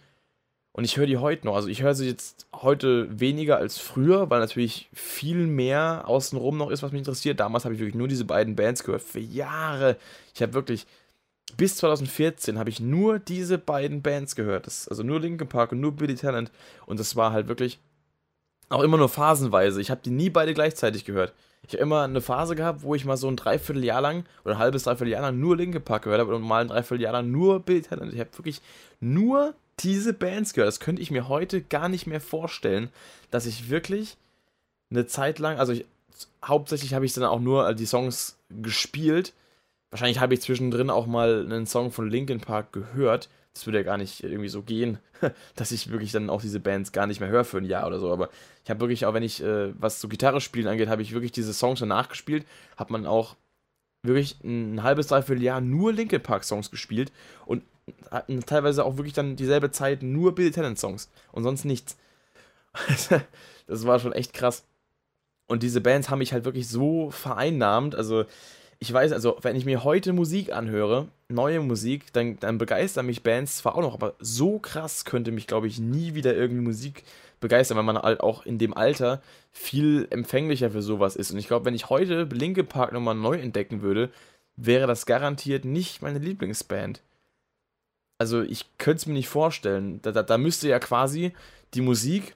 [0.78, 1.56] Und ich höre die heute noch.
[1.56, 6.70] Also ich höre sie jetzt heute weniger als früher, weil natürlich viel mehr außenrum noch
[6.70, 7.40] ist, was mich interessiert.
[7.40, 9.02] Damals habe ich wirklich nur diese beiden Bands gehört.
[9.02, 9.98] Für Jahre.
[10.36, 10.86] Ich habe wirklich,
[11.58, 14.68] bis 2014 habe ich nur diese beiden Bands gehört.
[14.68, 16.52] Das, also nur Linkin Park und nur Billy Talent.
[16.86, 17.80] Und das war halt wirklich
[18.70, 19.82] auch immer nur phasenweise.
[19.82, 21.34] Ich habe die nie beide gleichzeitig gehört.
[21.68, 24.60] Ich habe immer eine Phase gehabt, wo ich mal so ein Dreivierteljahr lang oder ein
[24.60, 27.82] halbes Dreivierteljahr lang nur Linke Park gehört habe und mal ein Dreivierteljahr lang nur Billy
[27.82, 28.14] Talent.
[28.14, 28.62] Ich habe wirklich
[29.02, 30.70] nur diese Bands gehört.
[30.70, 32.90] Das könnte ich mir heute gar nicht mehr vorstellen,
[33.32, 34.18] dass ich wirklich
[34.90, 35.86] eine Zeit lang, also ich,
[36.44, 39.34] hauptsächlich habe ich dann auch nur die Songs gespielt.
[39.92, 43.84] Wahrscheinlich habe ich zwischendrin auch mal einen Song von Linkin Park gehört, das würde ja
[43.84, 45.00] gar nicht irgendwie so gehen,
[45.56, 48.00] dass ich wirklich dann auch diese Bands gar nicht mehr höre für ein Jahr oder
[48.00, 48.12] so.
[48.12, 48.30] Aber
[48.64, 51.32] ich habe wirklich, auch wenn ich, äh, was so Gitarre spielen angeht, habe ich wirklich
[51.32, 52.46] diese Songs danach gespielt.
[52.76, 53.36] Hat man auch
[54.04, 57.12] wirklich ein halbes, dreiviertel Jahr nur Linkin Park Songs gespielt
[57.48, 57.64] und
[58.12, 61.98] hatten teilweise auch wirklich dann dieselbe Zeit nur Billy Talent Songs und sonst nichts.
[63.68, 64.66] das war schon echt krass.
[65.48, 67.96] Und diese Bands haben mich halt wirklich so vereinnahmt.
[67.96, 68.26] Also
[68.80, 73.24] ich weiß, also wenn ich mir heute Musik anhöre, neue Musik, dann, dann begeistern mich
[73.24, 77.04] Bands zwar auch noch, aber so krass könnte mich, glaube ich, nie wieder irgendwie Musik
[77.40, 81.32] begeistern, weil man halt auch in dem Alter viel empfänglicher für sowas ist.
[81.32, 84.12] Und ich glaube, wenn ich heute Linke Park nochmal neu entdecken würde,
[84.56, 87.02] wäre das garantiert nicht meine Lieblingsband.
[88.20, 90.02] Also ich könnte es mir nicht vorstellen.
[90.02, 91.34] Da, da, da, müsste ja quasi
[91.74, 92.36] die Musik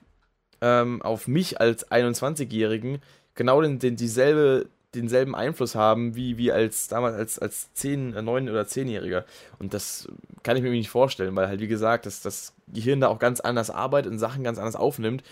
[0.60, 3.00] ähm, auf mich als 21-Jährigen
[3.34, 8.46] genau den, den, dieselbe denselben Einfluss haben wie, wie als damals als, als 10, 9
[8.46, 9.24] äh, oder 10-Jähriger.
[9.58, 10.08] Und das
[10.42, 13.40] kann ich mir nicht vorstellen, weil halt, wie gesagt, dass das Gehirn da auch ganz
[13.40, 15.22] anders arbeitet und Sachen ganz anders aufnimmt.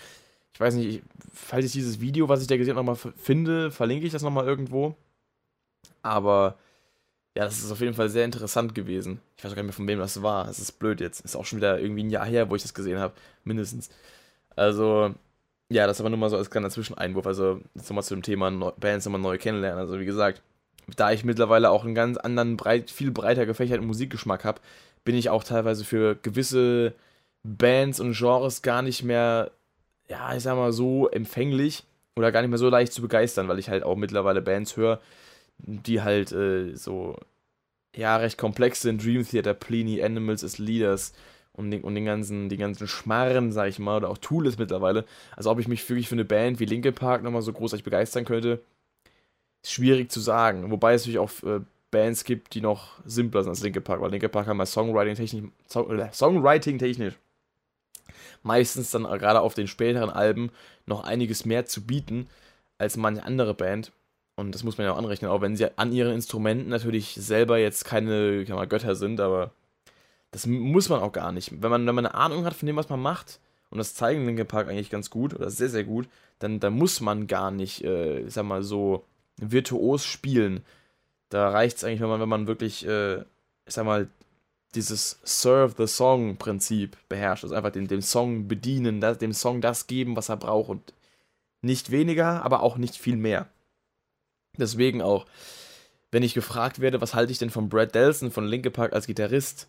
[0.53, 4.05] Ich weiß nicht, falls ich dieses Video, was ich da gesehen habe, nochmal finde, verlinke
[4.05, 4.95] ich das nochmal irgendwo.
[6.01, 6.57] Aber
[7.35, 9.21] ja, das ist auf jeden Fall sehr interessant gewesen.
[9.37, 10.49] Ich weiß auch gar nicht mehr, von wem das war.
[10.49, 11.21] Es ist blöd jetzt.
[11.21, 13.13] Ist auch schon wieder irgendwie ein Jahr her, wo ich das gesehen habe.
[13.45, 13.89] Mindestens.
[14.55, 15.15] Also,
[15.71, 17.25] ja, das aber nur mal so als kleiner Zwischeneinwurf.
[17.25, 19.79] Also, jetzt nochmal zu dem Thema Bands nochmal neu kennenlernen.
[19.79, 20.41] Also, wie gesagt,
[20.97, 24.59] da ich mittlerweile auch einen ganz anderen, breit, viel breiter gefächerten Musikgeschmack habe,
[25.05, 26.93] bin ich auch teilweise für gewisse
[27.43, 29.51] Bands und Genres gar nicht mehr,
[30.09, 31.85] ja, ich sag mal so empfänglich
[32.17, 34.99] oder gar nicht mehr so leicht zu begeistern, weil ich halt auch mittlerweile Bands höre,
[35.57, 37.15] die halt äh, so,
[37.95, 39.03] ja, recht komplex sind.
[39.03, 41.13] Dream Theater, Pliny, Animals as Leaders
[41.53, 44.59] und den, und den ganzen, die ganzen Schmarren, sag ich mal, oder auch Tool ist
[44.59, 45.05] mittlerweile.
[45.35, 48.25] Also ob ich mich wirklich für eine Band wie Linkin Park nochmal so großartig begeistern
[48.25, 48.61] könnte,
[49.63, 50.71] ist schwierig zu sagen.
[50.71, 51.61] Wobei es natürlich auch äh,
[51.91, 55.51] Bands gibt, die noch simpler sind als Linkin Park, weil Linkin Park haben mal Songwriting-technisch,
[55.67, 57.15] Song, äh, Songwriting-technisch
[58.43, 60.51] meistens dann gerade auf den späteren Alben
[60.85, 62.27] noch einiges mehr zu bieten
[62.77, 63.91] als manche andere Band.
[64.35, 67.57] Und das muss man ja auch anrechnen, auch wenn sie an ihren Instrumenten natürlich selber
[67.59, 69.51] jetzt keine mal, Götter sind, aber
[70.31, 71.61] das muss man auch gar nicht.
[71.61, 73.39] Wenn man, wenn man eine Ahnung hat von dem, was man macht,
[73.69, 76.07] und das zeigen Linkin Park eigentlich ganz gut, oder sehr, sehr gut,
[76.39, 79.05] dann, dann muss man gar nicht, äh, ich sag mal, so
[79.37, 80.63] virtuos spielen.
[81.29, 84.09] Da reicht es eigentlich, wenn man, wenn man wirklich, äh, ich sag mal,
[84.75, 87.43] dieses Serve the Song-Prinzip beherrscht.
[87.43, 90.93] Also einfach den, den Song bedienen, das, dem Song das geben, was er braucht und
[91.61, 93.47] nicht weniger, aber auch nicht viel mehr.
[94.57, 95.25] Deswegen auch,
[96.11, 99.07] wenn ich gefragt werde, was halte ich denn von Brad Delson von Linke Park als
[99.07, 99.67] Gitarrist,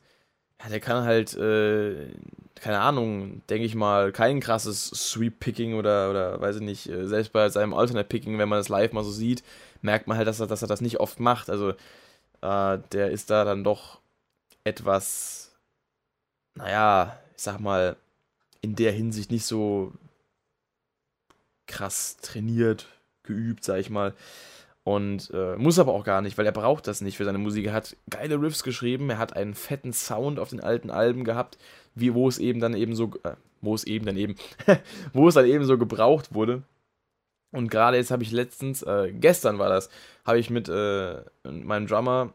[0.62, 2.09] ja, der kann halt, äh,
[2.55, 7.33] keine Ahnung, denke ich mal, kein krasses Sweep-Picking oder, oder weiß ich nicht, äh, selbst
[7.33, 9.42] bei seinem Alternate-Picking, wenn man das live mal so sieht,
[9.81, 11.51] merkt man halt, dass er, dass er das nicht oft macht.
[11.51, 11.70] Also,
[12.42, 14.01] äh, der ist da dann doch
[14.64, 15.53] etwas,
[16.55, 17.96] naja, ich sag mal,
[18.61, 19.92] in der Hinsicht nicht so
[21.66, 22.87] krass trainiert,
[23.25, 24.14] geübt, sag ich mal.
[24.84, 27.66] Und äh, muss aber auch gar nicht, weil er braucht das nicht für seine Musik.
[27.66, 31.56] Er hat geile Riffs geschrieben, er hat einen fetten Sound auf den alten Alben gehabt,
[31.94, 34.34] wie wo es eben dann eben so, äh, wo es eben dann eben,
[35.12, 36.62] wo es dann eben so gebraucht wurde.
[37.52, 39.88] Und gerade jetzt habe ich letztens, äh, gestern war das,
[40.24, 42.32] habe ich mit äh, meinem Drummer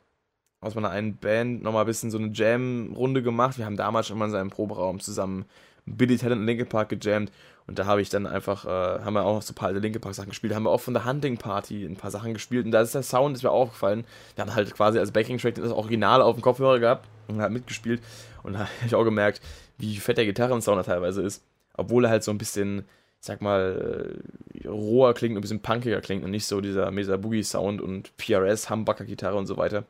[0.61, 3.57] aus meiner einen Band nochmal ein bisschen so eine Jam-Runde gemacht.
[3.57, 5.45] Wir haben damals schon mal in seinem Proberaum zusammen
[5.85, 7.31] Billy Talent und Linkin Park gejammt.
[7.67, 10.01] Und da habe ich dann einfach, äh, haben wir auch so ein paar alte Linkin
[10.01, 10.55] Park Sachen gespielt.
[10.55, 12.65] Haben wir auch von der Hunting Party ein paar Sachen gespielt.
[12.65, 14.05] Und da ist der Sound, ist mir aufgefallen.
[14.35, 18.01] Wir haben halt quasi als Backing-Track das Original auf dem Kopfhörer gehabt und hat mitgespielt.
[18.43, 19.41] Und da habe ich auch gemerkt,
[19.77, 21.43] wie fett der Gitarrensound teilweise ist.
[21.75, 22.79] Obwohl er halt so ein bisschen,
[23.19, 24.15] ich sag mal,
[24.63, 28.15] äh, roher klingt, ein bisschen punkiger klingt und nicht so dieser Mesa Boogie Sound und
[28.15, 29.83] PRS, Humbucker Gitarre und so weiter.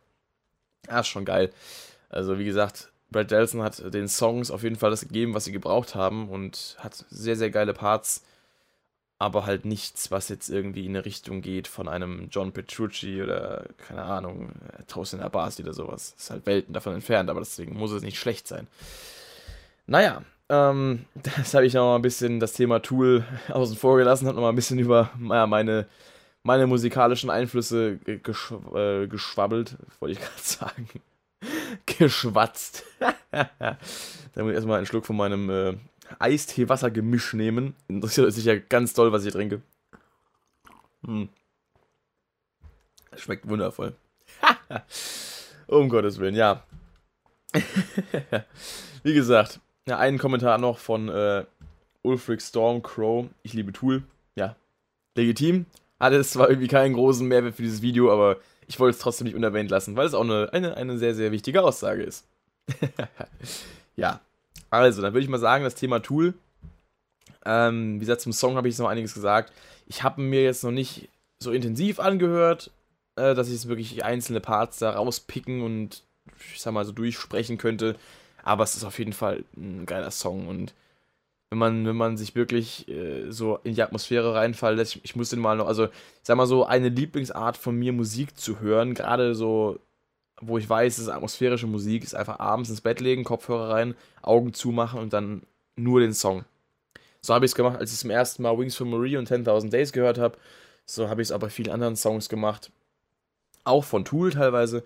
[0.87, 1.51] Ja, ist schon geil.
[2.09, 5.51] Also, wie gesagt, Brad Delson hat den Songs auf jeden Fall das gegeben, was sie
[5.51, 8.23] gebraucht haben und hat sehr, sehr geile Parts,
[9.19, 13.65] aber halt nichts, was jetzt irgendwie in eine Richtung geht von einem John Petrucci oder,
[13.77, 14.51] keine Ahnung,
[14.87, 16.13] Tosin Abasi oder sowas.
[16.17, 18.67] Ist halt Welten davon entfernt, aber deswegen muss es nicht schlecht sein.
[19.87, 21.05] Naja, ähm,
[21.37, 24.43] das habe ich noch mal ein bisschen das Thema Tool außen vor gelassen, habe noch
[24.43, 25.87] mal ein bisschen über ja, meine
[26.43, 30.87] meine musikalischen Einflüsse geschw äh, geschwabbelt, wollte ich gerade sagen.
[31.85, 32.83] Geschwatzt.
[33.31, 33.77] da
[34.37, 35.77] muss ich erstmal einen Schluck von meinem äh,
[36.19, 37.75] Eistee-Wasser-Gemisch nehmen.
[37.87, 39.61] Interessiert sich ja ganz doll, was ich trinke.
[41.05, 41.29] Hm.
[43.15, 43.95] Schmeckt wundervoll.
[45.67, 46.63] um Gottes Willen, ja.
[49.03, 51.45] Wie gesagt, ja, einen Kommentar noch von äh,
[52.03, 53.27] Ulfric Stormcrow.
[53.43, 54.03] Ich liebe Tool.
[54.35, 54.55] Ja,
[55.15, 55.65] legitim.
[55.99, 59.25] Hatte es zwar irgendwie keinen großen Mehrwert für dieses Video, aber ich wollte es trotzdem
[59.25, 62.25] nicht unerwähnt lassen, weil es auch eine, eine, eine sehr, sehr wichtige Aussage ist.
[63.95, 64.19] ja,
[64.69, 66.33] also, dann würde ich mal sagen, das Thema Tool.
[67.45, 69.53] Ähm, wie gesagt, zum Song habe ich jetzt noch einiges gesagt.
[69.87, 72.71] Ich habe mir jetzt noch nicht so intensiv angehört,
[73.15, 76.03] äh, dass ich jetzt wirklich einzelne Parts da rauspicken und
[76.53, 77.95] ich sag mal so durchsprechen könnte.
[78.43, 80.73] Aber es ist auf jeden Fall ein geiler Song und
[81.49, 84.97] wenn man, wenn man sich wirklich äh, so in die Atmosphäre reinfallen lässt.
[84.97, 85.91] Ich, ich muss den mal noch, also ich
[86.23, 89.79] sag mal so, eine Lieblingsart von mir Musik zu hören, gerade so,
[90.41, 93.95] wo ich weiß, es ist atmosphärische Musik, ist einfach abends ins Bett legen, Kopfhörer rein,
[94.21, 95.43] Augen zumachen und dann
[95.77, 96.43] nur den Song.
[97.21, 99.69] So habe ich es gemacht, als ich zum ersten Mal Wings for Marie und 10.000
[99.69, 100.37] Days gehört habe.
[100.85, 102.71] So habe ich es auch bei vielen anderen Songs gemacht.
[103.63, 104.83] Auch von Tool teilweise.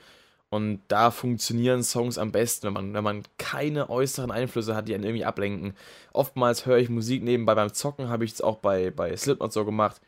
[0.54, 4.94] Und da funktionieren Songs am besten, wenn man, wenn man keine äußeren Einflüsse hat, die
[4.94, 5.74] einen irgendwie ablenken.
[6.12, 9.64] Oftmals höre ich Musik nebenbei beim Zocken, habe ich es auch bei, bei Slipknot so
[9.64, 10.02] gemacht.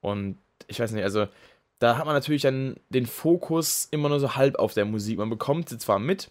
[0.00, 1.28] Und ich weiß nicht, also
[1.78, 5.18] da hat man natürlich dann den Fokus immer nur so halb auf der Musik.
[5.18, 6.30] Man bekommt sie zwar mit,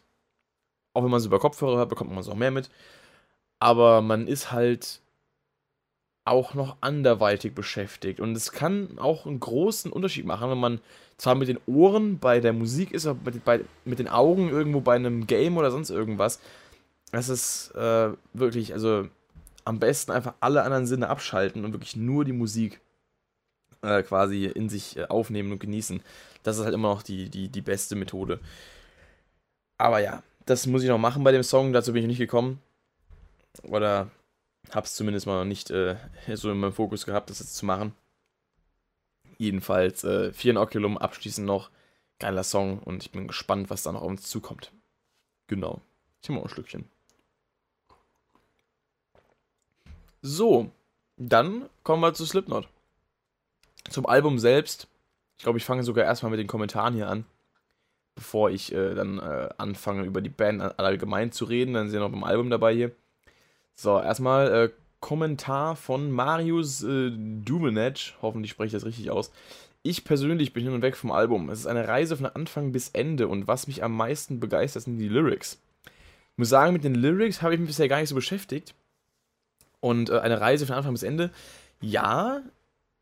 [0.96, 2.72] auch wenn man sie über Kopfhörer hört, bekommt man es auch mehr mit.
[3.60, 5.02] Aber man ist halt
[6.26, 8.20] auch noch anderweitig beschäftigt.
[8.20, 10.82] Und es kann auch einen großen Unterschied machen, wenn man
[11.22, 14.82] zwar mit den Ohren bei der Musik ist, aber mit, bei, mit den Augen irgendwo
[14.82, 16.40] bei einem Game oder sonst irgendwas.
[17.12, 19.08] Das ist äh, wirklich, also
[19.64, 22.82] am besten einfach alle anderen Sinne abschalten und wirklich nur die Musik
[23.84, 26.02] äh, quasi in sich äh, aufnehmen und genießen.
[26.42, 28.40] Das ist halt immer noch die, die, die beste Methode.
[29.78, 31.72] Aber ja, das muss ich noch machen bei dem Song.
[31.72, 32.60] Dazu bin ich nicht gekommen.
[33.62, 34.10] Oder
[34.72, 35.98] hab's zumindest mal noch nicht äh,
[36.34, 37.94] so in meinem Fokus gehabt, das jetzt zu machen.
[39.42, 41.72] Jedenfalls, äh, Vier Inoculum abschließend noch.
[42.20, 44.72] Geiler Song und ich bin gespannt, was da noch auf uns zukommt.
[45.48, 45.82] Genau.
[46.22, 46.86] Ich nehme mal ein Schlückchen.
[50.22, 50.70] So,
[51.18, 52.68] dann kommen wir zu Slipknot.
[53.90, 54.88] Zum Album selbst.
[55.40, 57.26] Ich glaube, ich fange sogar erstmal mit den Kommentaren hier an,
[58.14, 61.74] bevor ich äh, dann äh, anfange, über die Band allgemein zu reden.
[61.74, 62.92] Dann sind wir noch beim Album dabei hier.
[63.74, 64.70] So, erstmal äh,
[65.02, 68.14] Kommentar von Marius äh, Dumenetsch.
[68.22, 69.32] Hoffentlich spreche ich das richtig aus.
[69.84, 71.50] Ich persönlich bin hin und weg vom Album.
[71.50, 75.00] Es ist eine Reise von Anfang bis Ende und was mich am meisten begeistert, sind
[75.00, 75.60] die Lyrics.
[75.86, 78.76] Ich muss sagen, mit den Lyrics habe ich mich bisher gar nicht so beschäftigt.
[79.80, 81.32] Und äh, eine Reise von Anfang bis Ende,
[81.82, 82.44] ja,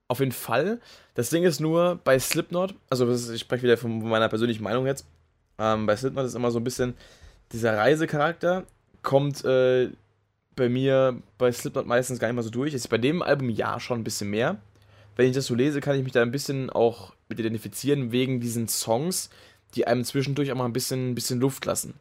[0.08, 0.80] auf jeden Fall.
[1.14, 5.06] Das Ding ist nur, bei Slipknot, also ich spreche wieder von meiner persönlichen Meinung jetzt,
[5.58, 6.96] ähm, bei Slipknot ist immer so ein bisschen
[7.52, 8.64] dieser Reisecharakter,
[9.04, 9.90] kommt äh,
[10.60, 12.74] bei mir bei Slipknot meistens gar nicht mal so durch.
[12.74, 14.58] Ist bei dem Album ja schon ein bisschen mehr.
[15.16, 18.40] Wenn ich das so lese, kann ich mich da ein bisschen auch mit identifizieren, wegen
[18.40, 19.30] diesen Songs,
[19.76, 21.96] die einem zwischendurch auch mal ein bisschen, ein bisschen Luft lassen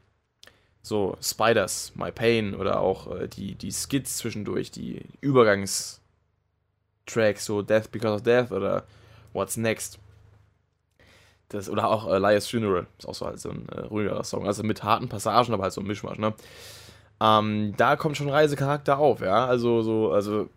[0.88, 6.00] so Spiders, My Pain oder auch äh, die, die Skits zwischendurch, die Übergangstracks,
[7.44, 8.84] so Death Because of Death oder
[9.32, 9.98] What's Next.
[11.50, 14.46] Das, oder auch äh, Liar's Funeral, ist auch so, halt so ein äh, ruhigerer Song,
[14.46, 16.34] also mit harten Passagen, aber halt so ein Mischmasch, ne?
[17.20, 20.48] Ähm, da kommt schon Reisecharakter auf, ja, also so, also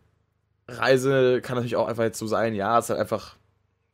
[0.68, 3.36] Reise kann natürlich auch einfach jetzt so sein, ja, es ist halt einfach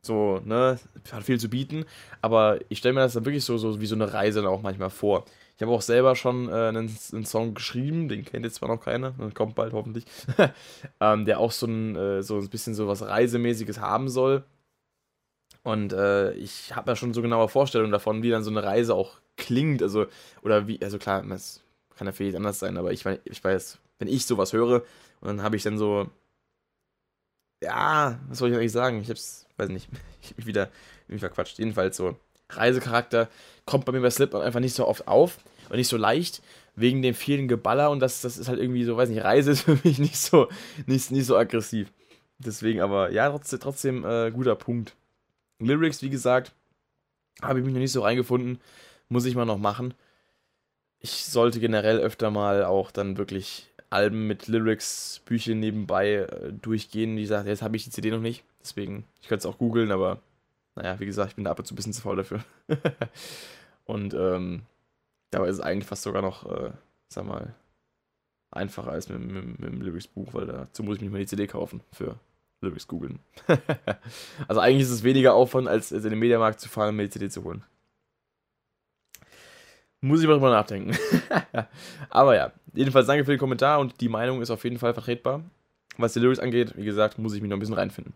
[0.01, 0.80] so, ne,
[1.12, 1.86] hat viel zu bieten,
[2.21, 4.62] aber ich stelle mir das dann wirklich so, so wie so eine Reise dann auch
[4.62, 5.25] manchmal vor.
[5.56, 8.80] Ich habe auch selber schon äh, einen, einen, Song geschrieben, den kennt jetzt zwar noch
[8.80, 10.06] keiner, kommt bald hoffentlich,
[10.99, 14.43] ähm, der auch so ein, äh, so ein bisschen so was Reisemäßiges haben soll.
[15.63, 18.93] Und äh, ich habe ja schon so genaue Vorstellungen davon, wie dann so eine Reise
[18.93, 19.82] auch klingt.
[19.82, 20.06] Also,
[20.43, 21.62] oder wie, also klar, es
[21.97, 24.83] kann ja vielleicht anders sein, aber ich, ich weiß, wenn ich sowas höre,
[25.19, 26.10] und dann habe ich dann so,
[27.62, 29.01] ja, was soll ich eigentlich sagen?
[29.01, 29.89] Ich hab's, weiß nicht,
[30.21, 30.69] ich hab mich wieder
[31.07, 31.60] irgendwie verquatscht.
[31.60, 32.15] Jedenfalls so,
[32.49, 33.29] Reisecharakter
[33.65, 36.41] kommt bei mir bei Slipknot einfach nicht so oft auf und nicht so leicht
[36.75, 39.62] wegen dem vielen Geballer und das, das ist halt irgendwie so, weiß nicht, Reise ist
[39.62, 40.47] für mich nicht so,
[40.86, 41.91] nicht, nicht so aggressiv.
[42.39, 44.95] Deswegen aber, ja, trotzdem, trotzdem äh, guter Punkt.
[45.60, 46.53] Lyrics, wie gesagt,
[47.41, 48.60] habe ich mich noch nicht so reingefunden.
[49.10, 49.95] Muss ich mal noch machen.
[50.99, 57.15] Ich sollte generell öfter mal auch dann wirklich Alben mit Lyrics, Bücher nebenbei äh, durchgehen.
[57.15, 58.43] Wie gesagt, jetzt habe ich die CD noch nicht.
[58.62, 60.19] Deswegen, ich könnte es auch googeln, aber
[60.75, 62.43] naja, wie gesagt, ich bin da ab und zu ein bisschen zu faul dafür.
[63.86, 64.63] und ähm,
[65.31, 66.71] dabei ist es eigentlich fast sogar noch, äh,
[67.07, 67.53] sag mal,
[68.51, 71.47] einfacher als mit, mit, mit dem Lyrics-Buch, weil dazu muss ich mich mal die CD
[71.47, 72.19] kaufen für
[72.62, 73.19] Lyrics googeln.
[74.47, 77.03] also eigentlich ist es weniger Aufwand, als, als in den Mediamarkt zu fahren und mir
[77.03, 77.63] die CD zu holen.
[80.01, 80.95] Muss ich mal drüber nachdenken.
[82.10, 85.41] Aber ja, jedenfalls danke für den Kommentar und die Meinung ist auf jeden Fall vertretbar.
[85.97, 88.13] Was die Lyrics angeht, wie gesagt, muss ich mich noch ein bisschen reinfinden.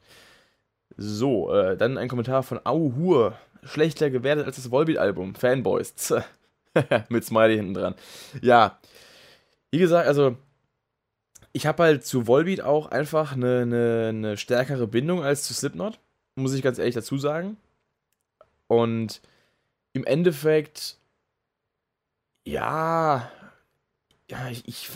[0.98, 3.38] So, äh, dann ein Kommentar von Auhur.
[3.64, 5.36] Schlechter gewertet als das Volbeat-Album.
[5.36, 6.14] Fanboys.
[7.10, 7.96] Mit Smiley hinten dran.
[8.42, 8.80] Ja,
[9.72, 10.38] wie gesagt, also
[11.54, 16.00] ich habe halt zu Volbeat auch einfach eine, eine, eine, stärkere Bindung als zu Slipknot.
[16.36, 17.58] Muss ich ganz ehrlich dazu sagen.
[18.68, 19.22] Und
[19.94, 20.98] im Endeffekt,
[22.46, 23.32] ja,
[24.30, 24.90] ja, ich, ich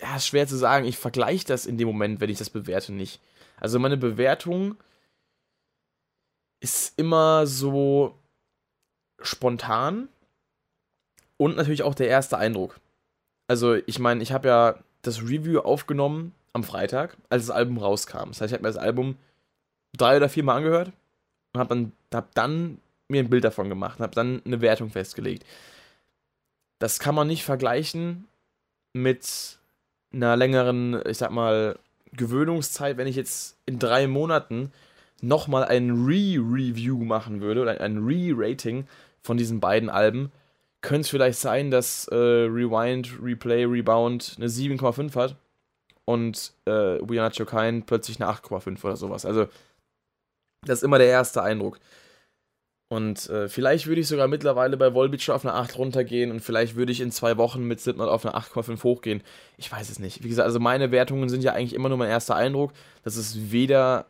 [0.00, 0.84] ja, ist schwer zu sagen.
[0.84, 3.20] Ich vergleiche das in dem Moment, wenn ich das bewerte, nicht.
[3.56, 4.76] Also meine Bewertung
[6.60, 8.18] ist immer so
[9.20, 10.08] spontan
[11.36, 12.80] und natürlich auch der erste Eindruck.
[13.48, 18.28] Also, ich meine, ich habe ja das Review aufgenommen am Freitag, als das Album rauskam.
[18.28, 19.16] Das heißt, ich habe mir das Album
[19.96, 20.92] drei oder vier Mal angehört
[21.52, 24.90] und habe dann, hab dann mir ein Bild davon gemacht und habe dann eine Wertung
[24.90, 25.44] festgelegt.
[26.82, 28.26] Das kann man nicht vergleichen
[28.92, 29.60] mit
[30.12, 31.78] einer längeren, ich sag mal,
[32.10, 34.72] Gewöhnungszeit, wenn ich jetzt in drei Monaten
[35.20, 38.88] nochmal ein Re-Review machen würde oder ein Re-Rating
[39.22, 40.32] von diesen beiden Alben,
[40.80, 45.36] könnte es vielleicht sein, dass äh, Rewind, Replay, Rebound eine 7,5 hat
[46.04, 49.24] und äh, We Are Not Your Kind plötzlich eine 8,5 oder sowas.
[49.24, 49.46] Also,
[50.66, 51.78] das ist immer der erste Eindruck.
[52.92, 56.40] Und äh, vielleicht würde ich sogar mittlerweile bei Volbeat schon auf eine 8 runtergehen und
[56.40, 59.22] vielleicht würde ich in zwei Wochen mit Slipknot auf eine 8,5 hochgehen.
[59.56, 60.22] Ich weiß es nicht.
[60.22, 62.74] Wie gesagt, also meine Wertungen sind ja eigentlich immer nur mein erster Eindruck.
[63.02, 64.04] Das ist weder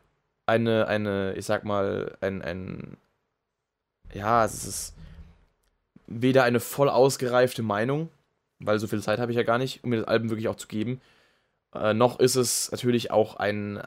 [0.46, 2.96] eine, eine, ich sag mal, ein, ein,
[4.14, 4.94] ja, es ist
[6.08, 8.08] weder eine voll ausgereifte Meinung,
[8.58, 10.56] weil so viel Zeit habe ich ja gar nicht, um mir das Album wirklich auch
[10.56, 11.00] zu geben.
[11.72, 13.80] Äh, noch ist es natürlich auch ein,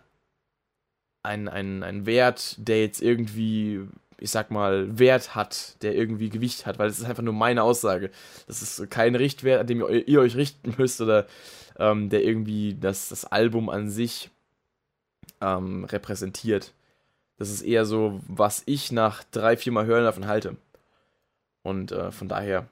[1.21, 3.81] ein, ein, ein Wert, der jetzt irgendwie,
[4.17, 7.63] ich sag mal, Wert hat, der irgendwie Gewicht hat, weil es ist einfach nur meine
[7.63, 8.11] Aussage.
[8.47, 11.27] Das ist kein Richtwert, an dem ihr, ihr euch richten müsst oder
[11.77, 14.29] ähm, der irgendwie das, das Album an sich
[15.41, 16.73] ähm, repräsentiert.
[17.37, 20.55] Das ist eher so, was ich nach drei, vier Mal Hören davon halte.
[21.63, 22.67] Und äh, von daher,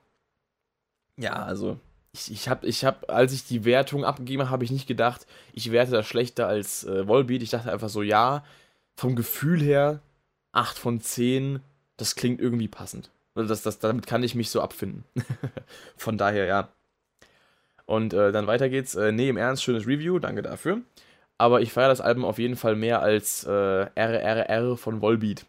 [1.18, 1.80] ja, also
[2.14, 5.26] ich, ich habe, ich hab, als ich die Wertung abgegeben habe, habe ich nicht gedacht,
[5.52, 7.42] ich werte das schlechter als äh, Volbeat.
[7.42, 8.46] Ich dachte einfach so, ja,
[8.96, 10.00] vom Gefühl her
[10.54, 11.60] 8 von 10,
[11.98, 13.12] das klingt irgendwie passend.
[13.36, 15.04] Also das, das, damit kann ich mich so abfinden.
[15.98, 16.70] von daher, ja.
[17.86, 18.96] Und äh, dann weiter geht's.
[18.96, 20.82] Äh, nee, im Ernst, schönes Review, danke dafür.
[21.38, 25.46] Aber ich feiere das Album auf jeden Fall mehr als äh, RRR von Volbeat.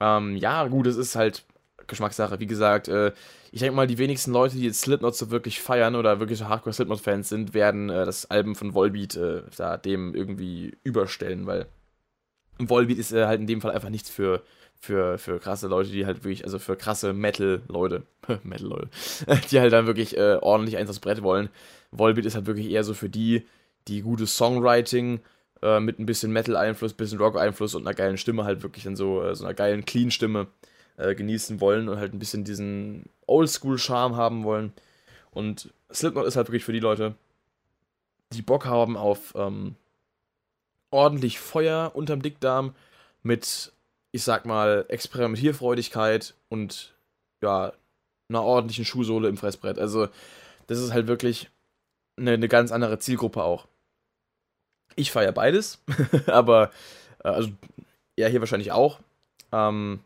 [0.00, 1.44] Ähm, ja, gut, es ist halt
[1.88, 2.38] Geschmackssache.
[2.38, 3.12] Wie gesagt, äh,
[3.50, 6.48] ich denke mal, die wenigsten Leute, die jetzt Slipknot so wirklich feiern oder wirklich so
[6.48, 11.66] Hardcore Slipknot-Fans sind, werden äh, das Album von Volbeat äh, da dem irgendwie überstellen, weil
[12.58, 14.42] Volbeat ist äh, halt in dem Fall einfach nichts für,
[14.80, 18.02] für, für krasse Leute, die halt wirklich, also für krasse Metal-Leute,
[18.42, 18.88] Metal-Leute,
[19.50, 21.48] die halt dann wirklich äh, ordentlich eins aufs Brett wollen.
[21.90, 23.46] Volbeat ist halt wirklich eher so für die,
[23.86, 25.20] die gutes Songwriting
[25.62, 29.22] äh, mit ein bisschen Metal-Einfluss, bisschen Rock-Einfluss und einer geilen Stimme halt wirklich dann so,
[29.22, 30.48] äh, so einer geilen Clean-Stimme
[30.96, 34.72] äh, genießen wollen und halt ein bisschen diesen Oldschool-Charme haben wollen.
[35.30, 37.14] Und Slipknot ist halt wirklich für die Leute,
[38.32, 39.76] die Bock haben auf ähm,
[40.90, 42.74] ordentlich Feuer unterm Dickdarm
[43.22, 43.72] mit,
[44.12, 46.94] ich sag mal, Experimentierfreudigkeit und
[47.42, 47.72] ja,
[48.28, 49.78] einer ordentlichen Schuhsohle im Fressbrett.
[49.78, 50.08] Also,
[50.66, 51.50] das ist halt wirklich
[52.16, 53.66] eine, eine ganz andere Zielgruppe auch.
[54.96, 55.82] Ich feiere beides,
[56.26, 56.70] aber
[57.24, 57.50] äh, also
[58.16, 59.00] er hier wahrscheinlich auch.
[59.52, 60.00] Ähm,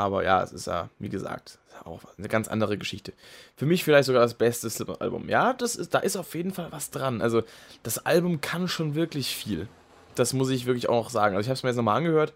[0.00, 3.12] aber ja, es ist ja, wie gesagt, auch eine ganz andere Geschichte.
[3.56, 5.28] Für mich vielleicht sogar das beste Slipknot-Album.
[5.28, 7.20] Ja, das ist, da ist auf jeden Fall was dran.
[7.20, 7.42] Also,
[7.82, 9.68] das Album kann schon wirklich viel.
[10.14, 11.36] Das muss ich wirklich auch noch sagen.
[11.36, 12.32] Also, ich habe es mir jetzt nochmal angehört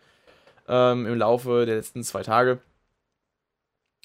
[0.68, 2.60] ähm, im Laufe der letzten zwei Tage.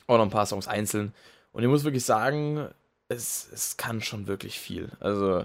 [0.07, 1.13] Auch noch ein paar Songs einzeln.
[1.51, 2.69] Und ich muss wirklich sagen,
[3.09, 4.89] es, es kann schon wirklich viel.
[5.01, 5.43] Also,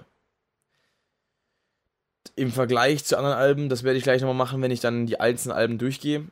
[2.37, 5.21] im Vergleich zu anderen Alben, das werde ich gleich nochmal machen, wenn ich dann die
[5.21, 6.27] einzelnen Alben durchgehe.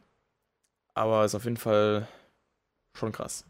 [0.95, 2.07] Aber ist auf jeden Fall
[2.95, 3.45] schon krass.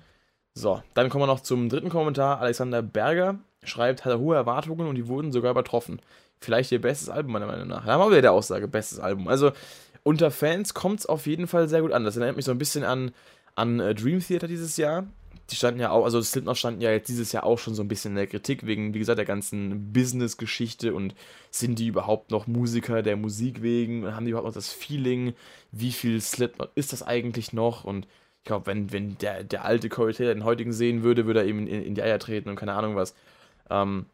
[0.55, 2.41] So, dann kommen wir noch zum dritten Kommentar.
[2.41, 6.01] Alexander Berger schreibt, hat er hohe Erwartungen und die wurden sogar übertroffen.
[6.41, 7.87] Vielleicht ihr bestes Album, meiner Meinung nach.
[7.87, 9.29] Da haben wir wieder der Aussage, bestes Album.
[9.29, 9.53] Also,
[10.03, 12.05] unter Fans kommt es auf jeden Fall sehr gut an.
[12.05, 13.13] Das erinnert mich so ein bisschen an,
[13.55, 15.07] an äh, Dream Theater dieses Jahr.
[15.53, 17.89] Die standen ja auch, also Slipknot standen ja jetzt dieses Jahr auch schon so ein
[17.89, 21.15] bisschen in der Kritik, wegen, wie gesagt, der ganzen Business-Geschichte und
[21.51, 24.15] sind die überhaupt noch Musiker der Musik wegen?
[24.15, 25.35] Haben die überhaupt noch das Feeling?
[25.71, 27.85] Wie viel Slipknot ist das eigentlich noch?
[27.85, 28.07] Und
[28.39, 31.47] ich glaube, wenn, wenn der, der alte Corey Taylor den heutigen sehen würde, würde er
[31.47, 33.15] eben in, in die Eier treten und keine Ahnung was.
[33.69, 34.07] Ähm,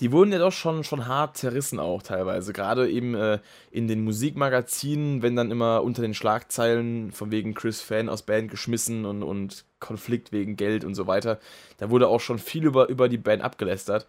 [0.00, 2.52] die wurden ja doch schon, schon hart zerrissen auch teilweise.
[2.52, 3.38] Gerade eben äh,
[3.70, 8.50] in den Musikmagazinen, wenn dann immer unter den Schlagzeilen von wegen Chris Fan aus Band
[8.50, 11.38] geschmissen und, und Konflikt wegen Geld und so weiter.
[11.78, 14.06] Da wurde auch schon viel über, über die Band abgelästert.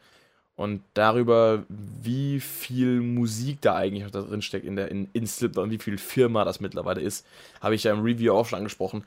[0.57, 5.27] Und darüber, wie viel Musik da eigentlich noch da drin steckt in, der, in, in
[5.27, 7.27] Slipknot und wie viel Firma das mittlerweile ist,
[7.61, 9.03] habe ich ja im Review auch schon angesprochen.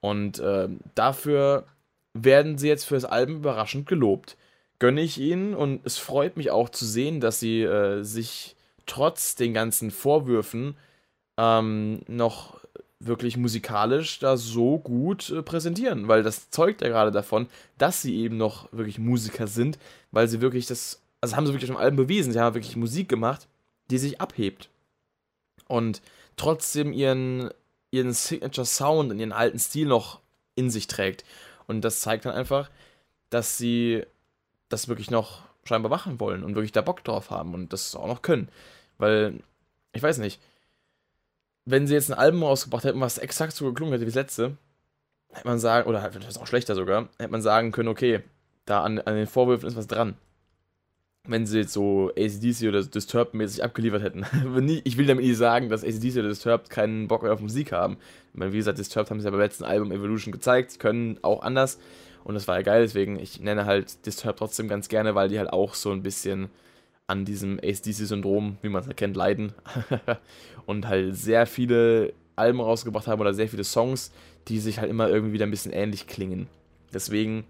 [0.00, 1.64] Und äh, dafür
[2.12, 4.36] werden sie jetzt für das Album überraschend gelobt.
[4.80, 8.56] Gönne ich ihnen und es freut mich auch zu sehen, dass sie äh, sich
[8.86, 10.74] trotz den ganzen Vorwürfen
[11.36, 12.58] ähm, noch
[12.98, 17.46] wirklich musikalisch da so gut äh, präsentieren, weil das zeugt ja gerade davon,
[17.78, 19.78] dass sie eben noch wirklich Musiker sind,
[20.10, 22.76] weil sie wirklich das, also haben sie wirklich auf dem Album bewiesen, sie haben wirklich
[22.76, 23.46] Musik gemacht,
[23.90, 24.70] die sich abhebt
[25.68, 26.02] und
[26.36, 27.50] trotzdem ihren,
[27.90, 30.20] ihren Signature Sound und ihren alten Stil noch
[30.54, 31.24] in sich trägt.
[31.66, 32.70] Und das zeigt dann einfach,
[33.30, 34.02] dass sie
[34.70, 38.06] das wirklich noch scheinbar machen wollen und wirklich da Bock drauf haben und das auch
[38.06, 38.48] noch können.
[38.96, 39.40] Weil,
[39.92, 40.40] ich weiß nicht,
[41.66, 44.56] wenn sie jetzt ein Album rausgebracht hätten, was exakt so geklungen hätte wie das letzte,
[45.32, 48.22] hätte man sagen, oder das auch schlechter sogar, hätte man sagen können, okay,
[48.64, 50.16] da an, an den Vorwürfen ist was dran.
[51.28, 54.24] Wenn sie jetzt so ACDC oder Disturbed-mäßig abgeliefert hätten.
[54.84, 57.98] ich will damit nicht sagen, dass ACDC oder Disturbed keinen Bock mehr auf Musik haben.
[58.32, 61.78] Meine, wie gesagt, Disturbed haben sie ja beim letzten Album Evolution gezeigt, können auch anders.
[62.24, 65.38] Und das war ja geil, deswegen, ich nenne halt Disturbed trotzdem ganz gerne, weil die
[65.38, 66.50] halt auch so ein bisschen
[67.06, 69.52] an diesem ACDC-Syndrom, wie man es erkennt, leiden.
[70.66, 74.12] und halt sehr viele Alben rausgebracht haben oder sehr viele Songs,
[74.48, 76.48] die sich halt immer irgendwie wieder ein bisschen ähnlich klingen.
[76.92, 77.44] Deswegen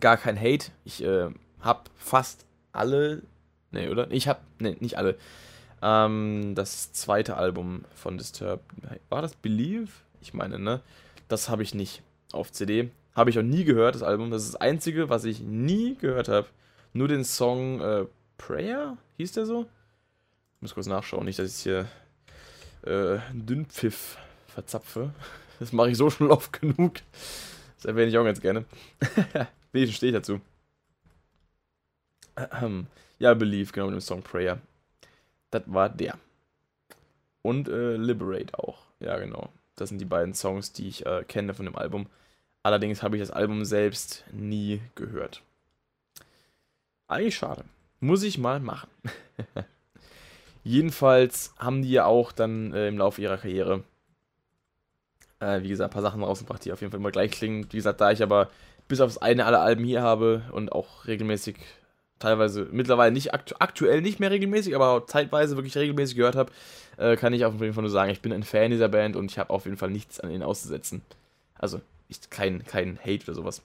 [0.00, 0.70] gar kein Hate.
[0.84, 1.28] Ich äh,
[1.60, 3.22] hab fast alle,
[3.70, 4.10] ne, oder?
[4.10, 5.16] Ich hab, ne, nicht alle.
[5.82, 8.64] Ähm, das zweite Album von Disturbed,
[9.08, 9.90] war das Believe?
[10.20, 10.80] Ich meine, ne?
[11.28, 12.02] Das habe ich nicht
[12.32, 12.90] auf CD.
[13.14, 14.30] Habe ich auch nie gehört, das Album.
[14.30, 16.48] Das ist das einzige, was ich nie gehört habe.
[16.92, 18.06] Nur den Song äh,
[18.38, 18.96] Prayer?
[19.18, 19.62] Hieß der so?
[20.56, 21.86] Ich muss kurz nachschauen, nicht, dass ich hier
[22.82, 25.12] äh, Dünnpfiff verzapfe.
[25.60, 26.94] Das mache ich so schon oft genug.
[27.76, 28.64] Das erwähne ich auch ganz gerne.
[29.72, 30.40] Wie stehe ich dazu?
[33.20, 34.58] ja, Believe, genau, mit dem Song Prayer.
[35.52, 36.18] Das war der.
[37.42, 38.78] Und äh, Liberate auch.
[38.98, 39.50] Ja, genau.
[39.76, 42.06] Das sind die beiden Songs, die ich äh, kenne von dem Album.
[42.62, 45.42] Allerdings habe ich das Album selbst nie gehört.
[47.08, 47.64] Eigentlich schade.
[48.00, 48.88] Muss ich mal machen.
[50.64, 53.82] Jedenfalls haben die ja auch dann äh, im Laufe ihrer Karriere,
[55.40, 57.66] äh, wie gesagt, ein paar Sachen rausgebracht, die auf jeden Fall immer gleich klingen.
[57.70, 58.48] Wie gesagt, da ich aber
[58.86, 61.56] bis auf das eine alle Alben hier habe und auch regelmäßig,
[62.18, 66.52] teilweise mittlerweile nicht aktu aktuell nicht mehr regelmäßig, aber zeitweise wirklich regelmäßig gehört habe,
[66.96, 69.30] äh, kann ich auf jeden Fall nur sagen, ich bin ein Fan dieser Band und
[69.30, 71.02] ich habe auf jeden Fall nichts an ihnen auszusetzen.
[71.58, 71.80] Also,
[72.12, 73.62] ich, kein, kein Hate oder sowas.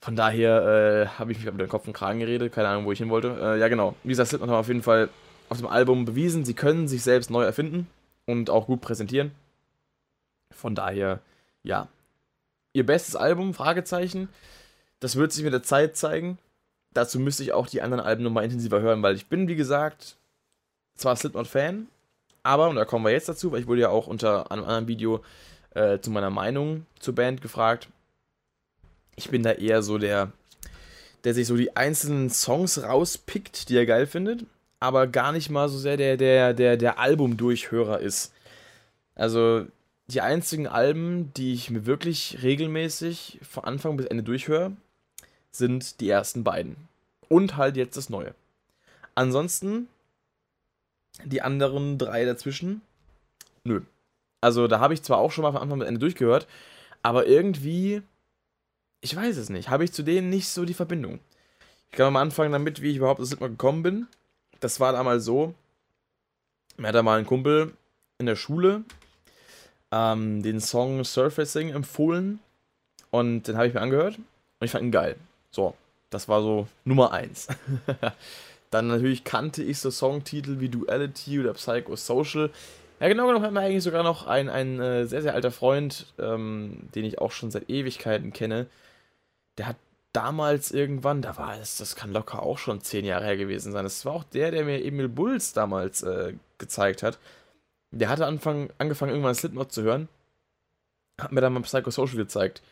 [0.00, 2.92] Von daher äh, habe ich mich mit dem Kopf und Kragen geredet, keine Ahnung, wo
[2.92, 3.38] ich hin wollte.
[3.40, 3.94] Äh, ja, genau.
[4.02, 5.08] Wie gesagt, Slipknot haben auf jeden Fall
[5.48, 7.86] auf dem Album bewiesen, sie können sich selbst neu erfinden
[8.26, 9.32] und auch gut präsentieren.
[10.50, 11.20] Von daher,
[11.62, 11.88] ja.
[12.72, 14.28] Ihr bestes Album, Fragezeichen.
[14.98, 16.38] Das wird sich mit der Zeit zeigen.
[16.94, 20.16] Dazu müsste ich auch die anderen Alben nochmal intensiver hören, weil ich bin, wie gesagt,
[20.96, 21.86] zwar Slipknot-Fan,
[22.42, 24.88] aber, und da kommen wir jetzt dazu, weil ich wurde ja auch unter einem anderen
[24.88, 25.22] Video
[25.74, 27.88] äh, zu meiner Meinung zur Band gefragt
[29.16, 30.32] ich bin da eher so der,
[31.24, 34.44] der sich so die einzelnen Songs rauspickt, die er geil findet,
[34.80, 38.32] aber gar nicht mal so sehr der, der, der, der Albumdurchhörer ist.
[39.14, 39.66] Also
[40.08, 44.72] die einzigen Alben, die ich mir wirklich regelmäßig von Anfang bis Ende durchhöre,
[45.50, 46.76] sind die ersten beiden.
[47.28, 48.34] Und halt jetzt das Neue.
[49.14, 49.88] Ansonsten,
[51.24, 52.82] die anderen drei dazwischen,
[53.64, 53.82] nö.
[54.42, 56.46] Also da habe ich zwar auch schon mal von Anfang bis Ende durchgehört,
[57.02, 58.02] aber irgendwie
[59.02, 59.68] ich weiß es nicht.
[59.68, 61.18] Habe ich zu denen nicht so die Verbindung.
[61.90, 64.06] Ich kann mal anfangen damit, wie ich überhaupt Lied mal gekommen bin.
[64.60, 65.54] Das war damals so.
[66.78, 67.72] Mir hat da mal ein Kumpel
[68.18, 68.84] in der Schule
[69.90, 72.38] ähm, den Song Surfacing empfohlen.
[73.10, 74.16] Und den habe ich mir angehört.
[74.16, 75.16] Und ich fand ihn geil.
[75.50, 75.74] So,
[76.08, 77.48] das war so Nummer 1.
[78.70, 82.50] Dann natürlich kannte ich so Songtitel wie Duality oder Psychosocial.
[83.02, 86.06] Ja, genau genommen hat mir eigentlich sogar noch ein, ein äh, sehr, sehr alter Freund,
[86.20, 88.68] ähm, den ich auch schon seit Ewigkeiten kenne,
[89.58, 89.76] der hat
[90.12, 93.82] damals irgendwann, da war es, das kann locker auch schon zehn Jahre her gewesen sein.
[93.82, 97.18] Das war auch der, der mir Emil Bulls damals äh, gezeigt hat.
[97.90, 100.08] Der hatte Anfang, angefangen, irgendwann Slipknot zu hören.
[101.20, 102.62] Hat mir dann mal Psychosocial gezeigt.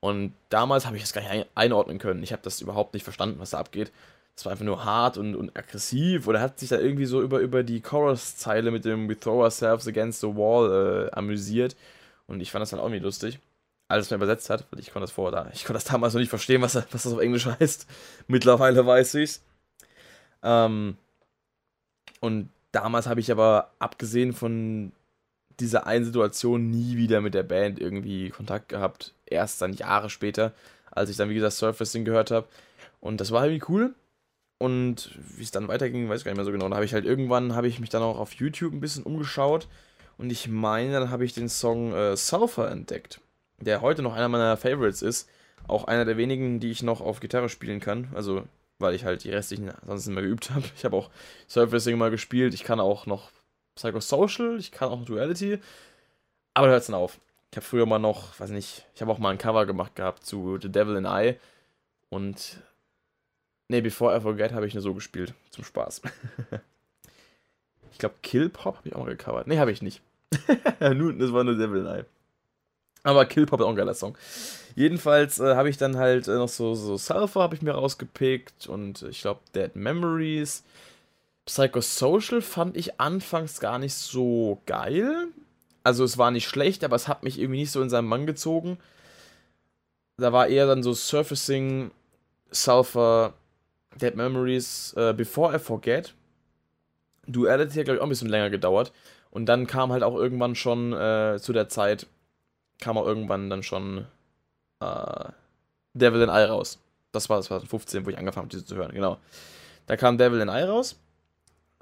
[0.00, 2.22] Und damals habe ich das gar nicht einordnen können.
[2.22, 3.92] Ich habe das überhaupt nicht verstanden, was da abgeht.
[4.40, 6.26] Das war einfach nur hart und, und aggressiv.
[6.26, 9.86] Oder hat sich da irgendwie so über, über die Chorus-Zeile mit dem We throw ourselves
[9.86, 11.76] against the wall äh, amüsiert.
[12.26, 13.38] Und ich fand das dann auch irgendwie lustig
[13.90, 16.20] alles mehr übersetzt hat, weil ich konnte das vorher da, ich konnte das damals noch
[16.20, 17.88] nicht verstehen, was, was das auf Englisch heißt.
[18.28, 19.42] Mittlerweile weiß ich's.
[20.42, 20.96] Ähm,
[22.20, 24.92] und damals habe ich aber, abgesehen von
[25.58, 29.12] dieser einen Situation, nie wieder mit der Band irgendwie Kontakt gehabt.
[29.26, 30.52] Erst dann Jahre später,
[30.92, 32.46] als ich dann, wie gesagt, Surfacing gehört habe.
[33.00, 33.94] Und das war irgendwie cool.
[34.60, 36.68] Und wie es dann weiterging, weiß ich gar nicht mehr so genau.
[36.68, 39.66] Da habe ich halt irgendwann, habe ich mich dann auch auf YouTube ein bisschen umgeschaut.
[40.18, 43.20] Und ich meine, dann habe ich den Song äh, Sulfur entdeckt
[43.60, 45.28] der heute noch einer meiner Favorites ist.
[45.68, 48.08] Auch einer der wenigen, die ich noch auf Gitarre spielen kann.
[48.14, 48.44] Also,
[48.78, 50.64] weil ich halt die restlichen sonst nicht mehr geübt habe.
[50.76, 51.10] Ich habe auch
[51.46, 52.54] Surfacing mal gespielt.
[52.54, 53.30] Ich kann auch noch
[53.76, 55.58] Psychosocial, ich kann auch noch Duality.
[56.54, 57.20] Aber da hört es dann auf.
[57.50, 60.24] Ich habe früher mal noch, weiß nicht, ich habe auch mal ein Cover gemacht gehabt
[60.24, 61.36] zu The Devil in I.
[62.08, 62.58] Und.
[63.70, 65.32] Ne, Before I Forget habe ich nur so gespielt.
[65.50, 66.02] Zum Spaß.
[67.92, 69.46] ich glaube, Kill Pop habe ich auch mal gecovert.
[69.46, 70.02] Ne, habe ich nicht.
[70.80, 72.04] nur, das war nur Devil I.
[73.04, 74.18] Aber Kill Pop ist auch ein geiler Song.
[74.74, 78.66] Jedenfalls äh, habe ich dann halt äh, noch so, so Sulfur habe ich mir rausgepickt
[78.66, 80.64] und ich glaube Dead Memories.
[81.46, 85.28] Psychosocial fand ich anfangs gar nicht so geil.
[85.84, 88.26] Also es war nicht schlecht, aber es hat mich irgendwie nicht so in seinen Mann
[88.26, 88.78] gezogen.
[90.16, 91.92] Da war eher dann so Surfacing,
[92.50, 93.34] Sulfur,
[93.96, 96.14] Dead Memories, äh, Before I Forget.
[97.26, 98.92] Duality hat, glaube ich, auch ein bisschen länger gedauert.
[99.30, 102.06] Und dann kam halt auch irgendwann schon äh, zu der Zeit
[102.80, 104.06] kam auch irgendwann dann schon
[104.80, 105.24] äh,
[105.94, 106.78] Devil in Eye raus.
[107.12, 109.18] Das war 2015, wo ich angefangen habe, diese zu hören, genau.
[109.86, 110.98] Da kam Devil in Eye raus.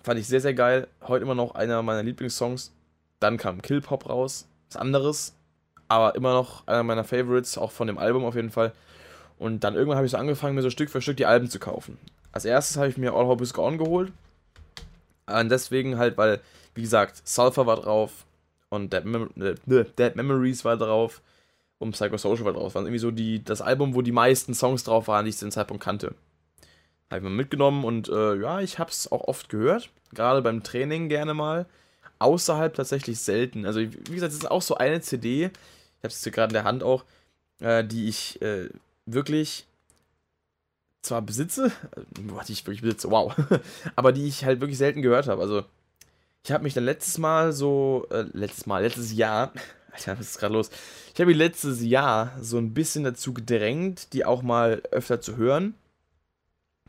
[0.02, 0.88] Fand ich sehr, sehr geil.
[1.06, 2.72] Heute immer noch einer meiner Lieblingssongs.
[3.20, 4.46] Dann kam Kill Pop raus.
[4.68, 5.34] Was anderes.
[5.88, 8.72] Aber immer noch einer meiner Favorites, auch von dem Album auf jeden Fall.
[9.38, 11.58] Und dann irgendwann habe ich so angefangen, mir so Stück für Stück die Alben zu
[11.58, 11.98] kaufen.
[12.32, 14.12] Als erstes habe ich mir All Hope is Gone geholt.
[15.26, 16.40] Und deswegen halt, weil,
[16.74, 18.24] wie gesagt, Sulfur war drauf,
[18.70, 21.22] und Dead, Mem äh, Dead Memories war drauf
[21.78, 22.64] und Psychosocial war drauf.
[22.64, 25.38] Das war irgendwie so die, das Album, wo die meisten Songs drauf waren, die ich
[25.38, 26.14] zu dem Zeitpunkt kannte.
[27.10, 29.90] Habe ich mal mitgenommen und äh, ja, ich habe es auch oft gehört.
[30.12, 31.66] Gerade beim Training gerne mal.
[32.18, 33.64] Außerhalb tatsächlich selten.
[33.64, 36.64] Also, wie gesagt, es ist auch so eine CD, ich habe es gerade in der
[36.64, 37.04] Hand auch,
[37.60, 38.68] äh, die ich äh,
[39.12, 39.66] wirklich
[41.02, 43.34] zwar besitze, äh, was ich wirklich besitze, wow,
[43.96, 45.42] aber die ich halt wirklich selten gehört habe.
[45.42, 45.64] Also,
[46.44, 49.52] ich habe mich dann letztes Mal so, äh, letztes Mal, letztes Jahr,
[49.92, 50.70] Alter, was ist gerade los?
[51.12, 55.36] Ich habe mich letztes Jahr so ein bisschen dazu gedrängt, die auch mal öfter zu
[55.36, 55.74] hören,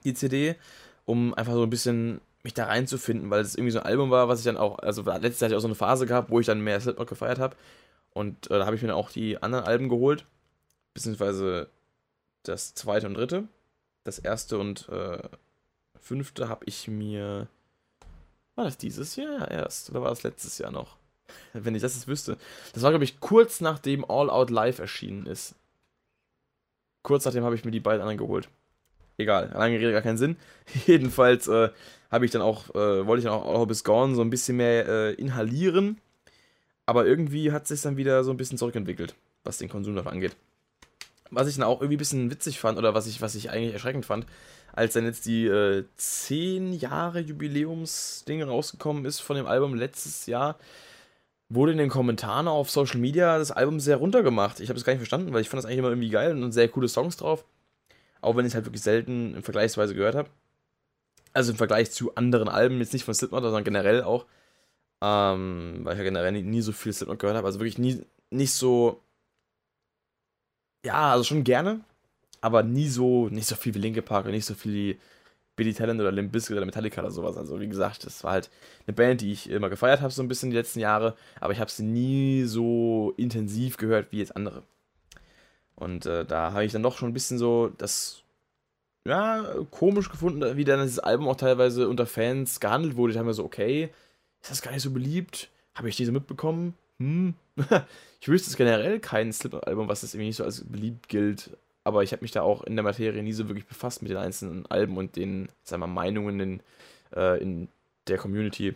[0.04, 0.56] die CD,
[1.06, 4.28] um einfach so ein bisschen mich da reinzufinden, weil es irgendwie so ein Album war,
[4.28, 6.40] was ich dann auch, also letztes Jahr hatte ich auch so eine Phase gehabt, wo
[6.40, 7.56] ich dann mehr Slipknot gefeiert habe.
[8.12, 10.26] Und äh, da habe ich mir dann auch die anderen Alben geholt,
[10.94, 11.70] beziehungsweise
[12.44, 13.48] das zweite und dritte.
[14.04, 15.20] Das erste und äh,
[16.00, 17.48] fünfte habe ich mir.
[18.56, 19.90] War das dieses Jahr erst?
[19.90, 20.98] Oder war das letztes Jahr noch?
[21.54, 22.38] Wenn ich das jetzt wüsste.
[22.74, 25.56] Das war, glaube ich, kurz nachdem All Out Live erschienen ist.
[27.04, 28.50] Kurz nachdem habe ich mir die beiden anderen geholt.
[29.18, 30.38] Egal, lange Rede, gar keinen Sinn.
[30.86, 31.70] Jedenfalls äh,
[32.10, 34.30] habe ich dann auch, äh, wollte ich dann auch All Hope is Gone so ein
[34.30, 36.00] bisschen mehr äh, inhalieren.
[36.86, 40.14] Aber irgendwie hat es sich dann wieder so ein bisschen zurückentwickelt, was den Konsum davon
[40.14, 40.36] angeht.
[41.32, 43.74] Was ich dann auch irgendwie ein bisschen witzig fand, oder was ich, was ich eigentlich
[43.74, 44.26] erschreckend fand,
[44.74, 50.58] als dann jetzt die äh, 10 Jahre Jubiläumsdinge rausgekommen ist von dem Album letztes Jahr,
[51.50, 54.60] wurde in den Kommentaren auf Social Media das Album sehr runtergemacht.
[54.60, 56.52] Ich habe es gar nicht verstanden, weil ich fand das eigentlich immer irgendwie geil und
[56.52, 57.44] sehr coole Songs drauf.
[58.22, 60.30] Auch wenn ich es halt wirklich selten in Vergleichsweise gehört habe.
[61.34, 64.26] Also im Vergleich zu anderen Alben, jetzt nicht von Slipknot, sondern generell auch.
[65.02, 67.48] Ähm, weil ich ja generell nie, nie so viel Slipknot gehört habe.
[67.48, 69.02] Also wirklich nie, nicht so.
[70.86, 71.82] Ja, also schon gerne,
[72.42, 75.00] aber nie so, nicht so viel wie Linke Park und nicht so viel wie
[75.56, 77.36] Billy Talent oder Limp Bizkit oder Metallica oder sowas.
[77.38, 78.50] Also wie gesagt, das war halt
[78.88, 81.60] eine Band, die ich immer gefeiert habe, so ein bisschen die letzten Jahre, aber ich
[81.60, 84.64] habe sie nie so intensiv gehört wie jetzt andere.
[85.76, 88.24] Und äh, da habe ich dann doch schon ein bisschen so das,
[89.06, 93.12] ja, komisch gefunden, wie dann dieses Album auch teilweise unter Fans gehandelt wurde.
[93.12, 93.90] Ich habe mir so, okay,
[94.42, 95.50] ist das gar nicht so beliebt?
[95.76, 96.74] Habe ich diese mitbekommen?
[97.00, 97.34] Hm.
[98.22, 101.58] ich wüsste es generell kein Slipknot-Album, was das irgendwie nicht so als beliebt gilt.
[101.84, 104.18] Aber ich habe mich da auch in der Materie nie so wirklich befasst mit den
[104.18, 106.64] einzelnen Alben und den, sagen wir Meinungen in,
[107.16, 107.70] äh, in
[108.08, 108.76] der Community.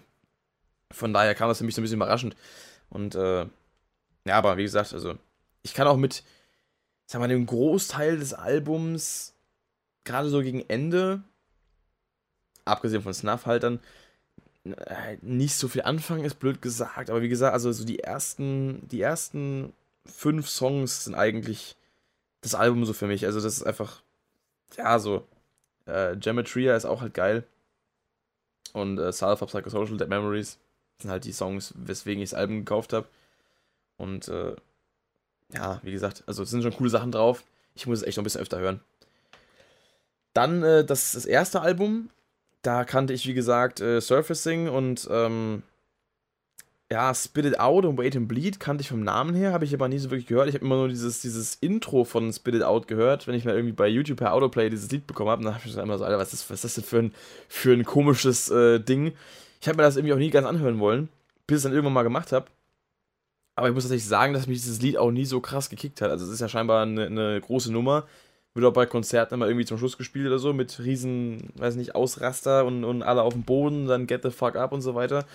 [0.92, 2.36] Von daher kam das für mich so ein bisschen überraschend.
[2.90, 3.46] Und äh,
[4.26, 5.16] ja, aber wie gesagt, also
[5.64, 6.24] ich kann auch mit,
[7.06, 9.34] sagen wir, dem Großteil des Albums,
[10.06, 11.24] gerade so gegen Ende,
[12.66, 14.03] abgesehen von Snuff-Haltern, äh,
[15.22, 19.02] nicht so viel anfangen, ist blöd gesagt, aber wie gesagt, also so die ersten, die
[19.02, 19.74] ersten
[20.06, 21.76] fünf Songs sind eigentlich
[22.42, 23.26] das Album so für mich.
[23.26, 24.02] Also das ist einfach,
[24.78, 25.28] ja, so,
[25.86, 27.44] äh, Geometria ist auch halt geil.
[28.74, 30.58] Und äh, Sulfur Psychosocial Dead Memories
[31.00, 33.08] sind halt die Songs, weswegen ich das Album gekauft habe.
[33.98, 34.56] Und äh,
[35.54, 37.44] ja, wie gesagt, also es sind schon coole Sachen drauf.
[37.76, 38.82] Ich muss es echt noch ein bisschen öfter hören.
[40.34, 42.10] Dann äh, das, das erste Album.
[42.64, 45.64] Da kannte ich, wie gesagt, äh, Surfacing und ähm,
[46.92, 49.74] ja, Spit It Out und Wait and Bleed kannte ich vom Namen her, habe ich
[49.74, 50.48] aber nie so wirklich gehört.
[50.48, 53.56] Ich habe immer nur dieses, dieses Intro von Spit It Out gehört, wenn ich mal
[53.56, 55.44] irgendwie bei YouTube per Autoplay dieses Lied bekommen habe.
[55.44, 57.16] Dann habe ich immer so, Alter, was ist, was ist das denn für ein,
[57.50, 59.14] für ein komisches äh, Ding?
[59.60, 61.10] Ich habe mir das irgendwie auch nie ganz anhören wollen,
[61.48, 62.46] bis ich es dann irgendwann mal gemacht habe.
[63.56, 66.12] Aber ich muss tatsächlich sagen, dass mich dieses Lied auch nie so krass gekickt hat.
[66.12, 68.06] Also es ist ja scheinbar eine, eine große Nummer.
[68.54, 71.96] Wird auch bei Konzerten immer irgendwie zum Schluss gespielt oder so, mit riesen, weiß nicht,
[71.96, 75.26] Ausraster und, und alle auf dem Boden, dann get the fuck up und so weiter.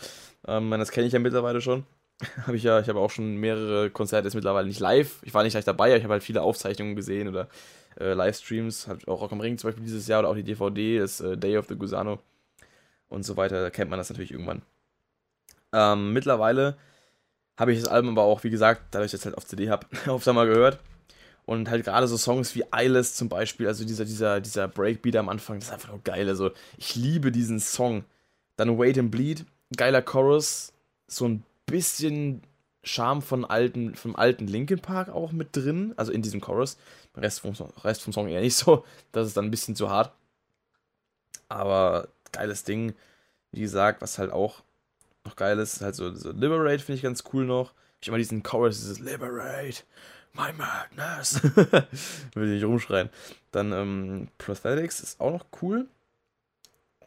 [0.47, 1.85] Ähm, das kenne ich ja mittlerweile schon.
[2.47, 5.21] habe ich ja, ich habe auch schon mehrere Konzerte jetzt mittlerweile nicht live.
[5.23, 7.49] Ich war nicht gleich dabei, aber ich habe halt viele Aufzeichnungen gesehen oder
[7.99, 8.89] äh, Livestreams.
[8.89, 11.37] Hat auch Rock am Ring zum Beispiel dieses Jahr oder auch die DVD, das äh,
[11.37, 12.19] Day of the Gusano
[13.09, 13.63] und so weiter.
[13.63, 14.63] Da kennt man das natürlich irgendwann.
[15.73, 16.77] Ähm, mittlerweile
[17.57, 19.71] habe ich das Album aber auch, wie gesagt, dadurch, dass ich es halt auf CD
[19.71, 20.79] habe, oft einmal gehört.
[21.49, 25.31] Und halt gerade so Songs wie Eyeless zum Beispiel, also dieser, dieser, dieser Breakbeat am
[25.31, 26.29] Anfang, das ist einfach nur geil.
[26.29, 28.05] Also ich liebe diesen Song.
[28.57, 30.75] Dann Wait and Bleed, geiler Chorus,
[31.07, 32.43] so ein bisschen
[32.83, 36.77] Charme von alten, vom alten Linkin Park auch mit drin, also in diesem Chorus.
[37.17, 40.13] Rest vom, Rest vom Song eher nicht so, das ist dann ein bisschen zu hart.
[41.49, 42.93] Aber geiles Ding,
[43.53, 44.63] wie gesagt, was halt auch
[45.25, 47.73] noch geil ist, halt so, so Liberate finde ich ganz cool noch.
[48.03, 49.83] Ich immer diesen Chorus, dieses Liberate,
[50.35, 51.43] my madness.
[52.35, 53.11] Will ich nicht rumschreien.
[53.51, 55.89] Dann ähm, Prosthetics ist auch noch cool.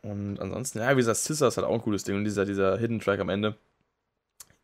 [0.01, 2.15] Und ansonsten, ja, wie gesagt, Scissors hat auch ein cooles Ding.
[2.15, 3.55] Und dieser, dieser Hidden Track am Ende.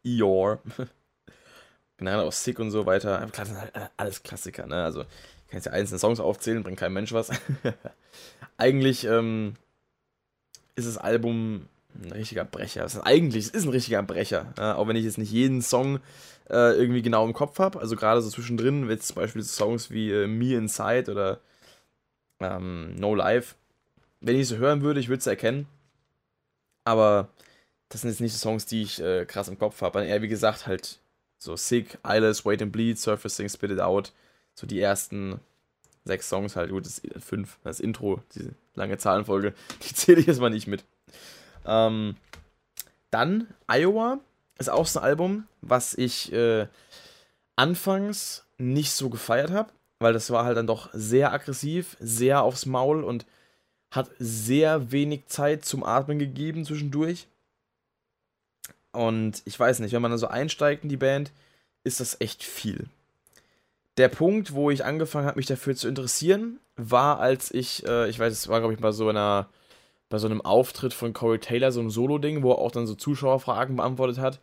[0.05, 0.59] Eeyore.
[1.97, 3.27] Generell auch Sick und so weiter.
[3.31, 4.83] Klar, sind halt alles Klassiker, ne?
[4.83, 7.31] Also, ich kann jetzt ja einzelne Songs aufzählen, bringt kein Mensch was.
[8.57, 9.55] Eigentlich ähm,
[10.75, 11.67] ist das Album
[12.03, 12.81] ein richtiger Brecher.
[12.81, 14.53] Das ist eigentlich, es ist ein richtiger Brecher.
[14.57, 15.99] Ja, auch wenn ich jetzt nicht jeden Song
[16.49, 17.79] äh, irgendwie genau im Kopf habe.
[17.79, 21.39] Also gerade so zwischendrin, wenn zum Beispiel Songs wie äh, Me Inside oder
[22.39, 23.55] ähm, No Life,
[24.21, 25.67] wenn ich sie hören würde, ich würde sie erkennen.
[26.83, 27.29] Aber
[27.89, 30.05] das sind jetzt nicht so Songs, die ich äh, krass im Kopf habe.
[30.05, 30.99] Eher wie gesagt, halt
[31.37, 34.13] so Sick, Eyeless, Wait and Bleed, Surfacing, Spit It Out.
[34.53, 35.39] So die ersten
[36.05, 36.71] sechs Songs halt.
[36.71, 39.53] Gut, das fünf, das Intro, diese lange Zahlenfolge,
[39.87, 40.83] die zähle ich jetzt mal nicht mit.
[41.67, 42.15] Ähm,
[43.11, 44.19] dann Iowa
[44.57, 46.67] ist auch so ein Album, was ich äh,
[47.55, 52.65] anfangs nicht so gefeiert habe, weil das war halt dann doch sehr aggressiv, sehr aufs
[52.65, 53.25] Maul und
[53.91, 57.27] hat sehr wenig Zeit zum Atmen gegeben zwischendurch.
[58.91, 61.31] Und ich weiß nicht, wenn man dann so einsteigt in die Band,
[61.83, 62.87] ist das echt viel.
[63.97, 68.19] Der Punkt, wo ich angefangen habe, mich dafür zu interessieren, war, als ich, äh, ich
[68.19, 69.49] weiß, es war, glaube ich, bei so einer,
[70.09, 72.95] bei so einem Auftritt von Corey Taylor, so einem Solo-Ding, wo er auch dann so
[72.95, 74.39] Zuschauerfragen beantwortet hat,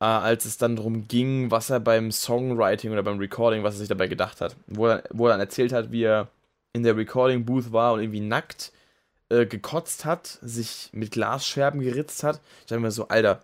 [0.00, 3.80] äh, als es dann darum ging, was er beim Songwriting oder beim Recording, was er
[3.80, 4.56] sich dabei gedacht hat.
[4.66, 6.28] Wo er, wo er dann erzählt hat, wie er
[6.72, 8.72] in der Recording-Booth war und irgendwie nackt
[9.30, 12.40] äh, gekotzt hat, sich mit Glasscherben geritzt hat.
[12.60, 13.42] Ich dachte mir so, Alter,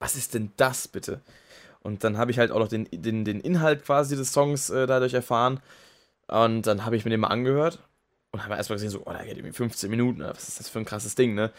[0.00, 1.20] was ist denn das bitte?
[1.80, 4.86] Und dann habe ich halt auch noch den, den, den Inhalt quasi des Songs äh,
[4.86, 5.60] dadurch erfahren.
[6.28, 7.78] Und dann habe ich mir den mal angehört
[8.34, 10.80] und habe erstmal gesehen, so, oh, da geht irgendwie 15 Minuten, was ist das für
[10.80, 11.52] ein krasses Ding, ne?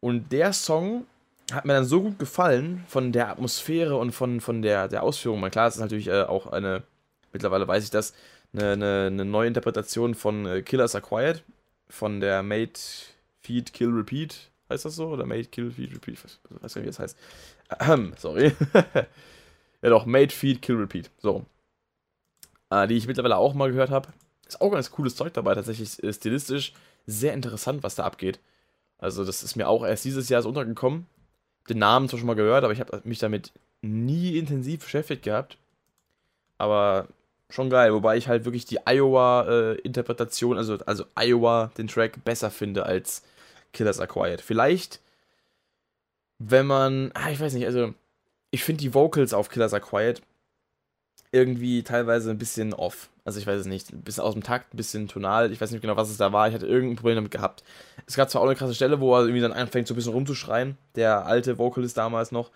[0.00, 1.06] Und der Song
[1.50, 5.40] hat mir dann so gut gefallen von der Atmosphäre und von, von der, der Ausführung.
[5.40, 6.82] Man, klar, es ist natürlich äh, auch eine,
[7.32, 8.12] mittlerweile weiß ich das,
[8.52, 11.42] eine, eine, eine neue Interpretation von äh, Killers Acquired,
[11.88, 12.78] von der Made,
[13.40, 15.08] Feed, Kill, Repeat, heißt das so?
[15.08, 17.16] Oder Made, Kill, Feed, Repeat, ich weiß, gar nicht, wie das heißt.
[17.80, 18.52] Ähm, sorry.
[19.82, 21.46] ja doch, Made, Feed, Kill, Repeat, so.
[22.68, 24.08] Äh, die ich mittlerweile auch mal gehört habe.
[24.54, 26.72] Ist auch ganz cooles Zeug dabei, tatsächlich äh, stilistisch
[27.06, 28.38] sehr interessant, was da abgeht.
[28.98, 31.06] Also das ist mir auch erst dieses Jahr so untergekommen
[31.68, 35.58] den Namen zwar schon mal gehört, aber ich habe mich damit nie intensiv beschäftigt gehabt.
[36.58, 37.08] Aber
[37.50, 42.50] schon geil, wobei ich halt wirklich die Iowa-Interpretation, äh, also, also Iowa, den Track, besser
[42.50, 43.22] finde als
[43.72, 44.40] Killers Acquired.
[44.40, 45.00] Vielleicht,
[46.38, 47.94] wenn man, ah, ich weiß nicht, also
[48.50, 50.22] ich finde die Vocals auf Killers Acquired
[51.30, 53.08] irgendwie teilweise ein bisschen off.
[53.24, 55.52] Also ich weiß es nicht, ein bisschen aus dem Takt, ein bisschen tonal.
[55.52, 56.48] Ich weiß nicht genau, was es da war.
[56.48, 57.62] Ich hatte irgendein Problem damit gehabt.
[58.06, 60.12] Es gab zwar auch eine krasse Stelle, wo er irgendwie dann anfängt, so ein bisschen
[60.12, 60.76] rumzuschreien.
[60.96, 62.50] Der alte Vocalist damals noch.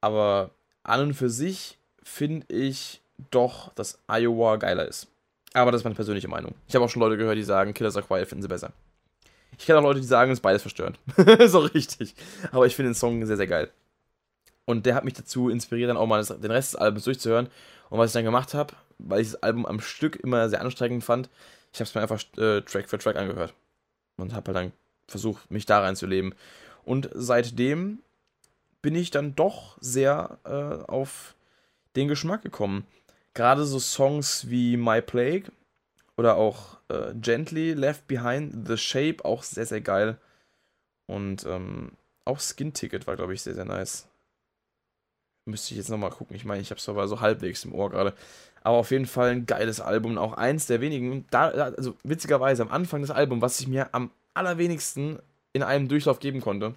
[0.00, 0.50] Aber
[0.84, 5.08] an und für sich finde ich doch, dass Iowa geiler ist.
[5.54, 6.54] Aber das ist meine persönliche Meinung.
[6.68, 8.72] Ich habe auch schon Leute gehört, die sagen, Killers Are Quiet finden sie besser.
[9.58, 10.98] Ich kenne auch Leute, die sagen, es ist beides verstörend.
[11.46, 12.14] so richtig.
[12.52, 13.70] Aber ich finde den Song sehr, sehr geil.
[14.64, 17.48] Und der hat mich dazu inspiriert, dann auch mal den Rest des Albums durchzuhören.
[17.90, 21.04] Und was ich dann gemacht habe, weil ich das Album am Stück immer sehr anstrengend
[21.04, 21.28] fand,
[21.72, 23.54] ich habe es mir einfach äh, Track für Track angehört.
[24.16, 24.72] Und habe halt dann
[25.06, 26.34] versucht, mich da reinzuleben.
[26.84, 28.00] Und seitdem
[28.82, 31.34] bin ich dann doch sehr äh, auf
[31.94, 32.86] den Geschmack gekommen.
[33.34, 35.52] Gerade so Songs wie My Plague
[36.16, 40.18] oder auch äh, Gently, Left Behind, The Shape, auch sehr, sehr geil.
[41.06, 41.92] Und ähm,
[42.24, 44.07] auch Skin Ticket war, glaube ich, sehr, sehr nice.
[45.48, 46.36] Müsste ich jetzt nochmal gucken.
[46.36, 48.12] Ich meine, ich habe es aber so halbwegs im Ohr gerade.
[48.62, 50.18] Aber auf jeden Fall ein geiles Album.
[50.18, 51.24] Auch eins der wenigen.
[51.30, 55.18] Da, also witzigerweise am Anfang des Albums, was ich mir am allerwenigsten
[55.54, 56.74] in einem Durchlauf geben konnte.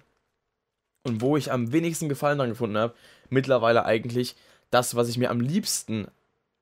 [1.02, 2.94] Und wo ich am wenigsten Gefallen dran gefunden habe,
[3.28, 4.36] mittlerweile eigentlich
[4.70, 6.06] das, was ich mir am liebsten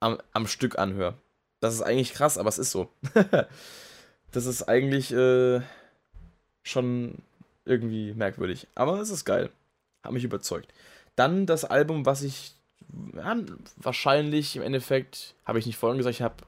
[0.00, 1.14] am, am Stück anhöre.
[1.61, 2.88] Das ist eigentlich krass, aber es ist so.
[4.32, 5.61] das ist eigentlich äh,
[6.64, 7.18] schon
[7.64, 8.66] irgendwie merkwürdig.
[8.74, 9.50] Aber es ist geil.
[10.02, 10.72] Hat mich überzeugt.
[11.16, 12.54] Dann das Album, was ich
[13.14, 13.36] ja,
[13.76, 16.44] wahrscheinlich im Endeffekt, habe ich nicht vorhin gesagt, ich habe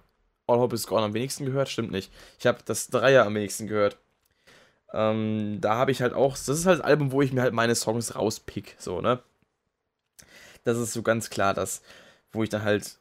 [0.47, 2.13] All Hope is Gone am wenigsten gehört, stimmt nicht.
[2.39, 3.97] Ich habe das Dreier am wenigsten gehört.
[4.93, 7.55] Ähm, da habe ich halt auch, das ist halt das Album, wo ich mir halt
[7.55, 9.23] meine Songs rauspick, so, ne?
[10.65, 11.83] Das ist so ganz klar das,
[12.31, 12.99] wo ich dann halt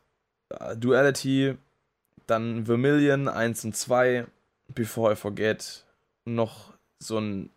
[0.49, 1.57] äh, Duality,
[2.28, 4.26] dann Vermilion 1 und 2,
[4.70, 5.84] Before I Forget,
[6.26, 7.49] noch so ein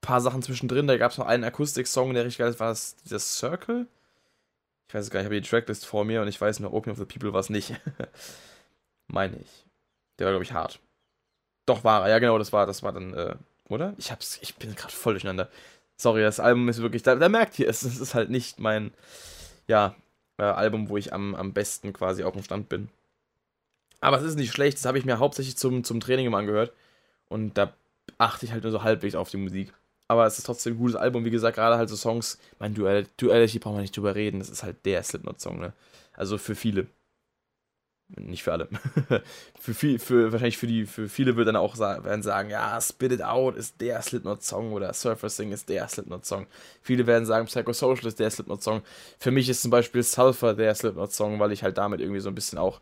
[0.00, 0.86] paar Sachen zwischendrin.
[0.86, 2.60] Da gab es noch einen Akustik-Song, der richtig geil ist.
[2.60, 3.86] War das dieser Circle?
[4.88, 6.72] Ich weiß es gar nicht, ich habe die Tracklist vor mir und ich weiß nur,
[6.72, 7.74] Open of the People war es nicht.
[9.06, 9.66] Meine ich.
[10.18, 10.80] Der war, glaube ich, hart.
[11.66, 12.10] Doch, war er.
[12.10, 13.36] Ja, genau, das war, das war dann, äh,
[13.68, 13.94] oder?
[13.98, 15.48] Ich hab's, ich bin gerade voll durcheinander.
[15.96, 18.92] Sorry, das Album ist wirklich, da, da merkt ihr es, es ist halt nicht mein,
[19.68, 19.94] ja,
[20.38, 22.88] äh, Album, wo ich am, am besten quasi auf dem Stand bin.
[24.00, 26.72] Aber es ist nicht schlecht, das habe ich mir hauptsächlich zum, zum Training immer angehört.
[27.28, 27.74] Und da
[28.18, 29.72] achte ich halt nur so halbwegs auf die Musik
[30.10, 31.24] aber es ist trotzdem ein gutes Album.
[31.24, 34.50] Wie gesagt, gerade halt so Songs, mein Duell, Duality braucht man nicht drüber reden, das
[34.50, 35.72] ist halt der Slipknot-Song, ne?
[36.14, 36.88] Also für viele.
[38.16, 38.68] Nicht für alle.
[39.60, 42.80] für, viel, für wahrscheinlich für die, für viele wird dann auch sagen, werden sagen, ja,
[42.80, 46.48] Spit It Out ist der Slipknot-Song oder Surfacing ist der Slipknot-Song.
[46.82, 48.82] Viele werden sagen, Psychosocial ist der Slipknot-Song.
[49.20, 52.34] Für mich ist zum Beispiel Sulfur der Slipknot-Song, weil ich halt damit irgendwie so ein
[52.34, 52.80] bisschen auch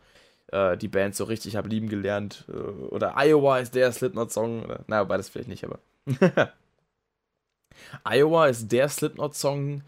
[0.51, 2.47] äh, die Band so richtig habe lieben gelernt.
[2.49, 4.79] Äh, oder Iowa ist der Slipknot-Song.
[4.87, 5.79] Na, beides vielleicht nicht, aber.
[8.05, 9.83] Iowa ist der Slipknot-Song,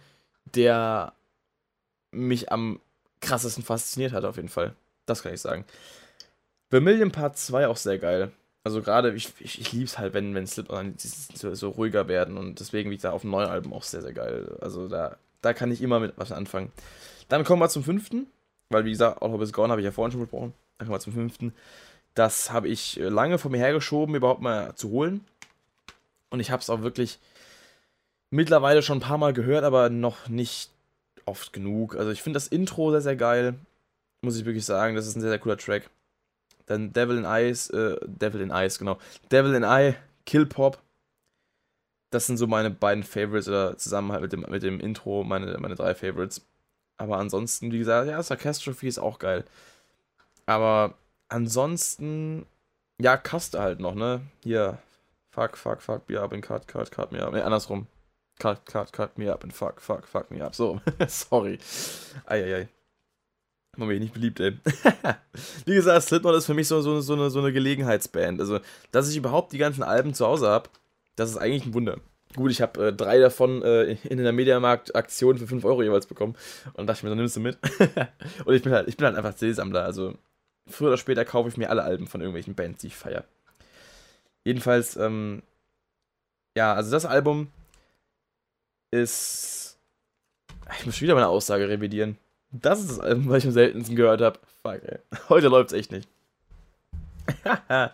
[0.55, 1.13] der
[2.13, 2.81] mich am
[3.21, 4.75] krassesten fasziniert hat, auf jeden Fall.
[5.07, 5.65] Das kann ich sagen.
[6.71, 8.33] Vermilion Part 2 auch sehr geil.
[8.63, 12.37] Also gerade, ich, ich, ich liebe es halt, wenn, wenn Slipknot so, so ruhiger werden
[12.37, 14.57] und deswegen wie ich da auf dem neuen Album auch sehr, sehr geil.
[14.61, 16.71] Also da, da kann ich immer mit was anfangen.
[17.29, 18.27] Dann kommen wir zum fünften,
[18.69, 20.53] weil wie gesagt, All Hope is Gone habe ich ja vorhin schon besprochen.
[20.79, 21.55] Dann kommen wir zum fünften.
[22.15, 25.25] Das habe ich äh, lange vor mir hergeschoben, überhaupt mal zu holen.
[26.29, 27.19] Und ich habe es auch wirklich
[28.31, 30.71] mittlerweile schon ein paar Mal gehört, aber noch nicht
[31.27, 31.97] oft genug.
[31.97, 33.55] Also ich finde das Intro sehr, sehr geil.
[34.23, 35.91] Muss ich wirklich sagen, das ist ein sehr, sehr cooler Track.
[36.67, 38.99] Dann Devil in Eyes, äh, Devil in Eyes, genau.
[39.33, 40.79] Devil in Eye, Kill Pop.
[42.11, 45.57] Das sind so meine beiden Favorites oder zusammen halt mit dem, mit dem Intro meine,
[45.59, 46.43] meine drei Favorites.
[46.97, 49.45] Aber ansonsten, wie gesagt, ja, Sarcastrophe ist auch geil.
[50.47, 50.95] Aber
[51.29, 52.47] ansonsten,
[53.01, 54.21] ja, Kaste halt noch, ne?
[54.43, 54.79] Hier,
[55.31, 57.33] fuck, fuck, fuck me up and cut, cut, cut me up.
[57.33, 57.87] Ne, andersrum.
[58.41, 60.55] Cut, cut, cut me up and fuck, fuck, fuck me up.
[60.55, 61.59] So, sorry.
[62.27, 62.69] Eieiei.
[63.77, 64.59] Man bin ich nicht beliebt, ey.
[65.67, 68.41] Wie gesagt, Slipknot ist für mich so, so, so, eine, so eine Gelegenheitsband.
[68.41, 68.61] Also,
[68.93, 70.71] dass ich überhaupt die ganzen Alben zu Hause habe,
[71.17, 71.99] das ist eigentlich ein Wunder.
[72.35, 76.35] Gut, ich habe äh, drei davon äh, in der Mediamarkt-Aktion für 5 Euro jeweils bekommen.
[76.73, 77.59] Und dachte ich mir, dann nimmst du mit.
[78.47, 79.85] und ich bin halt, ich bin halt einfach CD-Sammler.
[79.85, 80.15] Also,
[80.67, 83.25] früher oder später kaufe ich mir alle Alben von irgendwelchen Bands, die ich feiere.
[84.45, 85.43] Jedenfalls, ähm,
[86.57, 87.49] ja, also das Album
[88.91, 89.79] ist.
[90.79, 92.17] Ich muss wieder meine Aussage revidieren.
[92.53, 94.39] Das ist das Album, was ich am seltensten gehört habe.
[94.63, 94.99] Fuck, ey.
[95.29, 96.09] Heute läuft's echt nicht.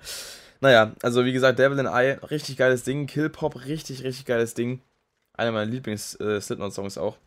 [0.60, 3.06] naja, also wie gesagt, Devil in Eye, richtig geiles Ding.
[3.06, 4.80] Kill Pop, richtig, richtig geiles Ding.
[5.34, 7.18] Einer meiner Lieblings-Slipknot-Songs äh, auch.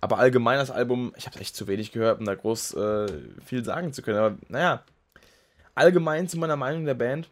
[0.00, 3.06] Aber allgemein das Album, ich habe echt zu wenig gehört, um da groß äh,
[3.44, 4.18] viel sagen zu können.
[4.18, 4.84] Aber naja,
[5.74, 7.28] allgemein zu meiner Meinung der Band.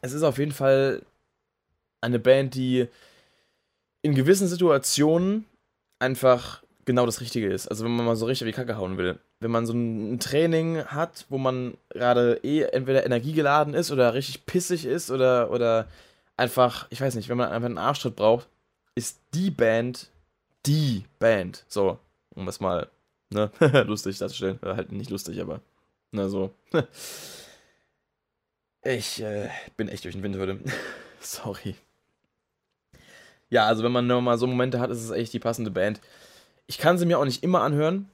[0.00, 1.02] Es ist auf jeden Fall
[2.00, 2.88] eine Band, die
[4.02, 5.46] in gewissen Situationen
[5.98, 7.68] einfach genau das Richtige ist.
[7.68, 9.18] Also wenn man mal so richtig die Kacke hauen will.
[9.40, 14.46] Wenn man so ein Training hat, wo man gerade eh entweder energiegeladen ist oder richtig
[14.46, 15.86] pissig ist oder, oder
[16.36, 18.48] einfach, ich weiß nicht, wenn man einfach einen Arschtritt braucht,
[18.94, 20.10] ist die Band
[20.66, 21.64] die Band.
[21.68, 21.98] So,
[22.34, 22.88] um es mal
[23.30, 23.50] ne,
[23.86, 24.58] lustig darzustellen.
[24.62, 25.60] Oder halt nicht lustig, aber
[26.10, 26.52] na so.
[28.84, 30.58] ich äh, bin echt durch den Wind heute.
[31.20, 31.76] Sorry.
[33.52, 36.00] Ja, also wenn man nur mal so Momente hat, ist es echt die passende Band.
[36.66, 38.08] Ich kann sie mir auch nicht immer anhören.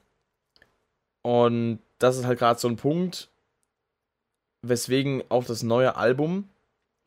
[1.22, 3.28] Und das ist halt gerade so ein Punkt,
[4.62, 6.48] weswegen auch das neue Album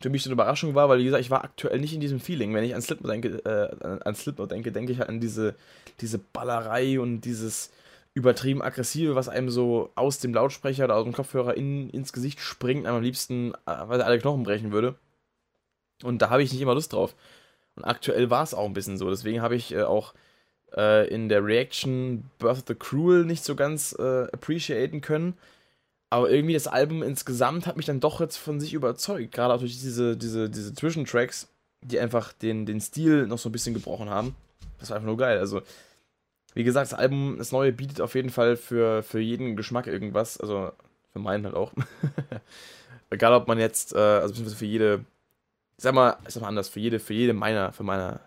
[0.01, 2.21] für mich so eine Überraschung war, weil wie gesagt, ich war aktuell nicht in diesem
[2.21, 2.53] Feeling.
[2.53, 5.53] Wenn ich an Slipknot denke, äh, an Slipknot denke, denke ich halt an diese,
[5.99, 7.69] diese Ballerei und dieses
[8.13, 12.39] übertrieben aggressive, was einem so aus dem Lautsprecher oder aus dem Kopfhörer in, ins Gesicht
[12.39, 14.95] springt, einem am liebsten, äh, weil er alle Knochen brechen würde.
[16.01, 17.13] Und da habe ich nicht immer Lust drauf.
[17.76, 19.09] Und aktuell war es auch ein bisschen so.
[19.09, 20.13] Deswegen habe ich äh, auch
[20.76, 25.38] äh, in der Reaction Birth of the Cruel nicht so ganz äh, appreciaten können.
[26.09, 29.32] Aber irgendwie das Album insgesamt hat mich dann doch jetzt von sich überzeugt.
[29.32, 31.47] Gerade auch durch diese, diese, diese Zwischentracks,
[31.82, 34.36] die einfach den, den Stil noch so ein bisschen gebrochen haben.
[34.80, 35.38] Das war einfach nur geil.
[35.39, 35.61] Also,
[36.53, 40.38] wie gesagt, das Album, das neue, bietet auf jeden Fall für, für jeden Geschmack irgendwas.
[40.38, 40.74] Also,
[41.13, 41.72] für meinen halt auch.
[43.09, 45.05] Egal, ob man jetzt, äh, also für jede
[45.82, 48.19] ich sag mal, ich sag anders, für jede, für jede meiner, für meine,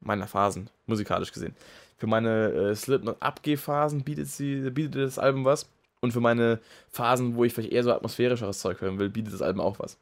[0.00, 1.54] meiner Phasen, musikalisch gesehen.
[1.98, 5.68] Für meine äh, Slipknot-Abgehphasen bietet sie, bietet das Album was.
[6.00, 9.42] Und für meine Phasen, wo ich vielleicht eher so atmosphärischeres Zeug hören will, bietet das
[9.42, 9.98] Album auch was.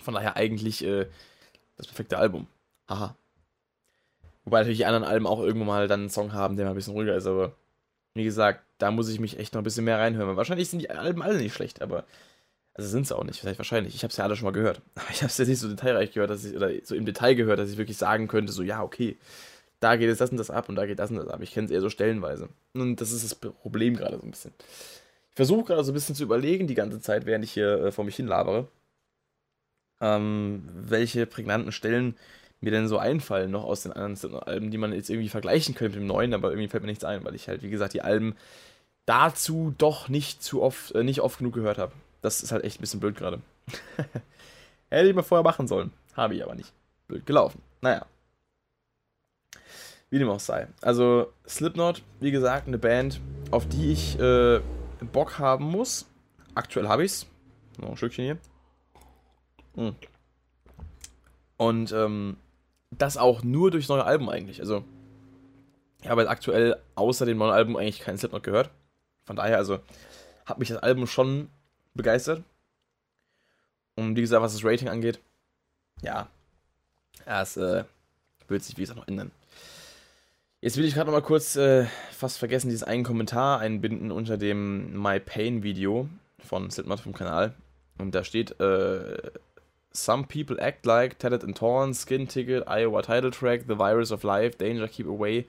[0.00, 1.08] Von daher eigentlich äh,
[1.76, 2.46] das perfekte Album.
[2.88, 3.16] Haha.
[4.44, 6.76] Wobei natürlich die anderen Alben auch irgendwo mal dann einen Song haben, der mal ein
[6.76, 7.50] bisschen ruhiger ist, aber
[8.14, 10.36] wie gesagt, da muss ich mich echt noch ein bisschen mehr reinhören.
[10.36, 12.04] Wahrscheinlich sind die Alben alle nicht schlecht, aber
[12.80, 13.94] also sind sie auch nicht, vielleicht wahrscheinlich.
[13.94, 14.80] Ich habe es ja alle schon mal gehört.
[14.94, 17.34] Aber ich habe es jetzt nicht so detailreich gehört, dass ich, oder so im Detail
[17.34, 19.16] gehört, dass ich wirklich sagen könnte, so, ja, okay,
[19.80, 21.40] da geht es das und das ab und da geht das und das ab.
[21.42, 22.48] Ich kenne es eher so stellenweise.
[22.74, 24.52] Und das ist das Problem gerade so ein bisschen.
[25.30, 27.92] Ich versuche gerade so ein bisschen zu überlegen, die ganze Zeit, während ich hier äh,
[27.92, 28.68] vor mich hin labere,
[30.00, 32.16] ähm, welche prägnanten Stellen
[32.60, 35.98] mir denn so einfallen noch aus den anderen Alben, die man jetzt irgendwie vergleichen könnte
[35.98, 38.02] mit dem neuen, aber irgendwie fällt mir nichts ein, weil ich halt, wie gesagt, die
[38.02, 38.36] Alben
[39.06, 41.92] dazu doch nicht zu oft, äh, nicht oft genug gehört habe.
[42.22, 43.40] Das ist halt echt ein bisschen blöd gerade.
[44.90, 45.92] Hätte ich mal vorher machen sollen.
[46.14, 46.72] Habe ich aber nicht.
[47.08, 47.62] Blöd gelaufen.
[47.80, 48.06] Naja.
[50.10, 50.66] Wie dem auch sei.
[50.82, 53.20] Also, Slipknot, wie gesagt, eine Band,
[53.52, 54.60] auf die ich äh,
[55.12, 56.06] Bock haben muss.
[56.54, 57.26] Aktuell habe ich's.
[57.78, 58.38] Noch ein Stückchen hier.
[59.76, 59.94] Mhm.
[61.56, 62.36] Und ähm,
[62.90, 64.60] das auch nur durch neue Alben eigentlich.
[64.60, 64.84] Also,
[66.02, 68.70] ich habe halt aktuell außer dem neuen Album eigentlich keinen Slipknot gehört.
[69.24, 69.78] Von daher, also,
[70.44, 71.48] hat mich das Album schon
[71.94, 72.42] begeistert.
[73.96, 75.20] Und wie gesagt, was das Rating angeht,
[76.02, 76.28] ja,
[77.26, 77.84] es äh,
[78.48, 79.30] wird sich wie gesagt noch ändern.
[80.62, 84.36] Jetzt will ich gerade noch mal kurz äh, fast vergessen, dieses einen Kommentar einbinden unter
[84.36, 87.54] dem My Pain Video von Slipknot vom Kanal.
[87.98, 89.30] Und da steht, äh,
[89.92, 94.22] Some people act like Tatted and Torn, Skin Ticket, Iowa Title Track, The Virus of
[94.22, 95.46] Life, Danger Keep Away,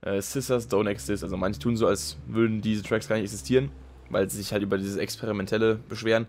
[0.00, 1.22] äh, Scissors Don't Exist.
[1.22, 3.70] Also manche tun so, als würden diese Tracks gar nicht existieren,
[4.12, 6.26] weil sie sich halt über dieses Experimentelle beschweren.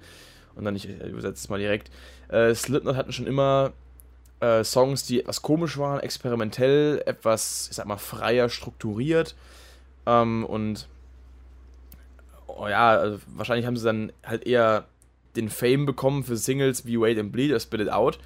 [0.56, 1.92] Und dann, ich übersetze es mal direkt.
[2.30, 3.74] Äh, Slipknot hatten schon immer
[4.40, 9.36] äh, Songs, die etwas komisch waren, experimentell, etwas, ich sag mal, freier strukturiert.
[10.06, 10.88] Ähm, und
[12.48, 14.86] oh ja, also wahrscheinlich haben sie dann halt eher
[15.36, 18.20] den Fame bekommen für Singles wie Wait and Bleed oder Spit It Out.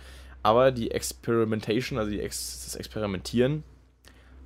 [0.44, 3.64] Aber die Experimentation, also Ex das Experimentieren,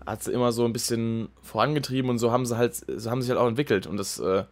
[0.05, 3.27] hat sie immer so ein bisschen vorangetrieben und so haben sie halt, so haben sie
[3.27, 3.87] sich halt auch entwickelt.
[3.87, 4.43] Und das, äh,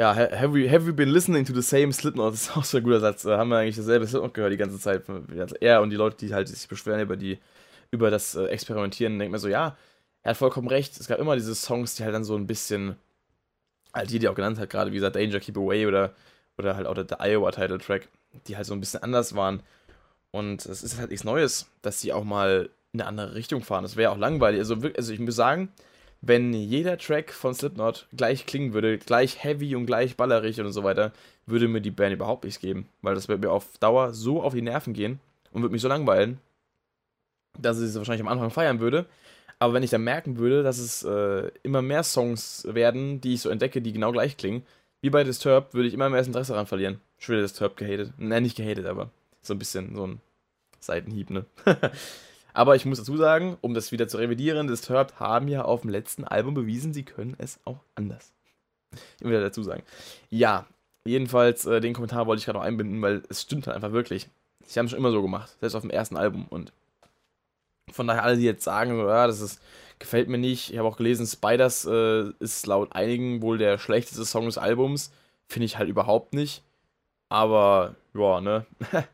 [0.00, 2.32] ja, have we, have we been listening to the same Slipknot?
[2.32, 3.22] Das ist auch so ein guter Satz.
[3.22, 5.02] Da haben wir eigentlich dasselbe Slipknot gehört die ganze Zeit.
[5.60, 7.38] Er und die Leute, die halt sich beschweren über die,
[7.90, 9.76] über das äh, Experimentieren, denkt man so, ja,
[10.22, 10.98] er hat vollkommen recht.
[10.98, 12.96] Es gab immer diese Songs, die halt dann so ein bisschen,
[13.92, 16.14] halt die, die auch genannt hat, gerade wie gesagt, Danger Keep Away oder
[16.60, 18.08] oder halt auch der, der Iowa-Title-Track,
[18.46, 19.62] die halt so ein bisschen anders waren.
[20.30, 23.82] Und es ist halt nichts Neues, dass sie auch mal in eine andere Richtung fahren.
[23.82, 24.60] Das wäre auch langweilig.
[24.60, 25.72] Also, also ich muss sagen,
[26.22, 30.84] wenn jeder Track von Slipknot gleich klingen würde, gleich heavy und gleich ballerig und so
[30.84, 31.12] weiter,
[31.46, 32.88] würde mir die Band überhaupt nichts geben.
[33.02, 35.20] Weil das würde mir auf Dauer so auf die Nerven gehen
[35.52, 36.38] und würde mich so langweilen,
[37.58, 39.06] dass ich es wahrscheinlich am Anfang feiern würde.
[39.58, 43.42] Aber wenn ich dann merken würde, dass es äh, immer mehr Songs werden, die ich
[43.42, 44.62] so entdecke, die genau gleich klingen,
[45.02, 47.00] wie bei Disturbed würde ich immer mehr das Interesse daran verlieren.
[47.18, 48.12] Schon wieder Disturbed gehatet.
[48.18, 49.10] Nein, nicht gehatet, aber
[49.42, 50.20] so ein bisschen so ein
[50.80, 51.44] Seitenhieb, ne?
[52.52, 55.90] aber ich muss dazu sagen, um das wieder zu revidieren, Disturbed haben ja auf dem
[55.90, 58.32] letzten Album bewiesen, sie können es auch anders.
[59.20, 59.82] Ich will dazu sagen.
[60.30, 60.66] Ja,
[61.04, 64.28] jedenfalls, äh, den Kommentar wollte ich gerade noch einbinden, weil es stimmt halt einfach wirklich.
[64.66, 66.46] Sie haben es schon immer so gemacht, selbst auf dem ersten Album.
[66.48, 66.72] Und
[67.90, 69.60] von daher alle, die jetzt sagen, so, ja, das ist
[70.00, 70.72] gefällt mir nicht.
[70.72, 75.12] Ich habe auch gelesen, Spiders äh, ist laut einigen wohl der schlechteste Song des Albums.
[75.46, 76.64] Finde ich halt überhaupt nicht.
[77.28, 78.66] Aber, ja, ne.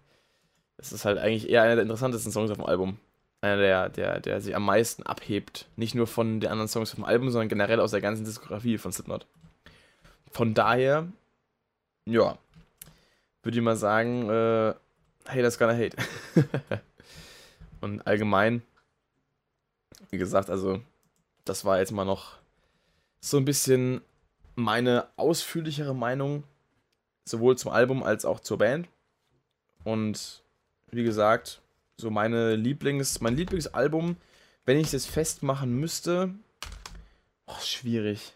[0.78, 2.98] Es ist halt eigentlich eher einer der interessantesten Songs auf dem Album.
[3.46, 5.68] Einer, der, der, der sich am meisten abhebt.
[5.76, 8.92] Nicht nur von den anderen Songs dem Album, sondern generell aus der ganzen Diskografie von
[8.92, 9.26] Slipknot.
[10.30, 11.06] Von daher,
[12.06, 12.38] ja,
[13.42, 14.74] würde ich mal sagen, äh,
[15.26, 15.96] Haters gonna hate.
[17.80, 18.62] Und allgemein
[20.10, 20.80] wie gesagt, also
[21.44, 22.36] das war jetzt mal noch
[23.20, 24.00] so ein bisschen
[24.54, 26.44] meine ausführlichere Meinung,
[27.24, 28.88] sowohl zum Album als auch zur Band.
[29.84, 30.42] Und
[30.90, 31.60] wie gesagt,
[31.96, 34.16] so meine Lieblings, mein Lieblingsalbum,
[34.64, 36.34] wenn ich es festmachen müsste,
[37.46, 38.32] oh, schwierig.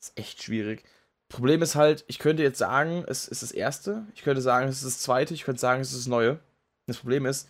[0.00, 0.84] Ist echt schwierig.
[1.28, 4.76] Problem ist halt, ich könnte jetzt sagen, es ist das erste, ich könnte sagen, es
[4.76, 6.38] ist das zweite, ich könnte sagen, es ist das neue.
[6.86, 7.48] Das Problem ist,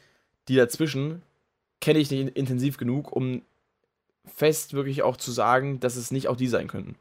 [0.48, 1.22] die dazwischen
[1.80, 3.42] kenne ich nicht intensiv genug, um
[4.24, 6.96] fest wirklich auch zu sagen, dass es nicht auch die sein könnten.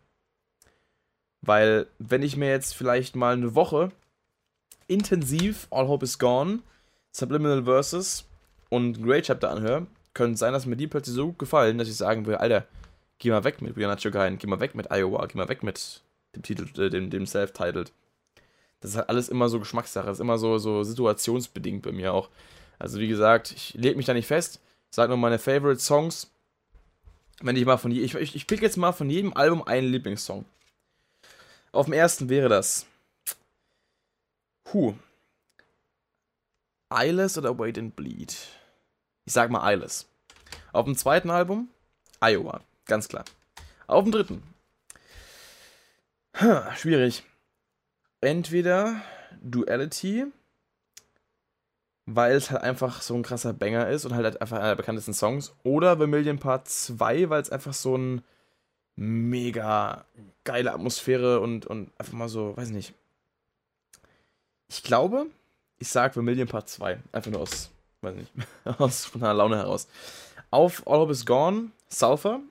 [1.41, 3.91] Weil, wenn ich mir jetzt vielleicht mal eine Woche
[4.87, 6.59] intensiv All Hope is Gone,
[7.13, 8.25] Subliminal Verses
[8.69, 11.95] und Great Chapter anhöre, könnte sein, dass mir die plötzlich so gut gefallen, dass ich
[11.95, 12.65] sagen würde, Alter,
[13.19, 16.01] geh mal weg mit Brianna Chogain, geh mal weg mit Iowa, geh mal weg mit
[16.35, 17.91] dem Titel, äh, dem, dem Self-Titled.
[18.81, 22.29] Das ist halt alles immer so Geschmackssache, ist immer so, so situationsbedingt bei mir auch.
[22.79, 24.59] Also wie gesagt, ich lege mich da nicht fest.
[24.89, 26.29] Sag nur meine Favorite Songs.
[27.41, 30.45] Wenn ich mal von ich, ich, ich pick jetzt mal von jedem Album einen Lieblingssong.
[31.71, 32.85] Auf dem ersten wäre das.
[34.73, 34.93] Huh.
[36.93, 38.35] Eyeless oder Wait and Bleed?
[39.25, 40.07] Ich sag mal Eyeless.
[40.71, 41.69] Auf dem zweiten Album
[42.19, 43.25] Iowa, ganz klar.
[43.87, 44.43] Auf dem dritten.
[46.35, 47.23] Hm, schwierig.
[48.21, 49.01] Entweder
[49.41, 50.25] Duality
[52.05, 55.13] weil es halt einfach so ein krasser Banger ist und halt einfach einer der bekanntesten
[55.13, 55.55] Songs.
[55.63, 58.23] Oder Vermilion Part 2, weil es einfach so ein
[58.95, 60.05] mega
[60.43, 62.93] geile Atmosphäre und, und einfach mal so, weiß nicht.
[64.67, 65.27] Ich glaube,
[65.79, 66.99] ich sag Vermilion Part 2.
[67.11, 67.71] Einfach nur aus,
[68.01, 68.31] weiß nicht,
[68.79, 69.87] aus spontaner Laune heraus.
[70.51, 72.41] Auf All of Is Gone, Sulfur.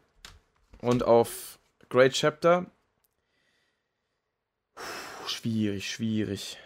[0.79, 1.59] Und auf
[1.89, 2.67] Great Chapter.
[4.75, 6.59] Puh, schwierig, schwierig.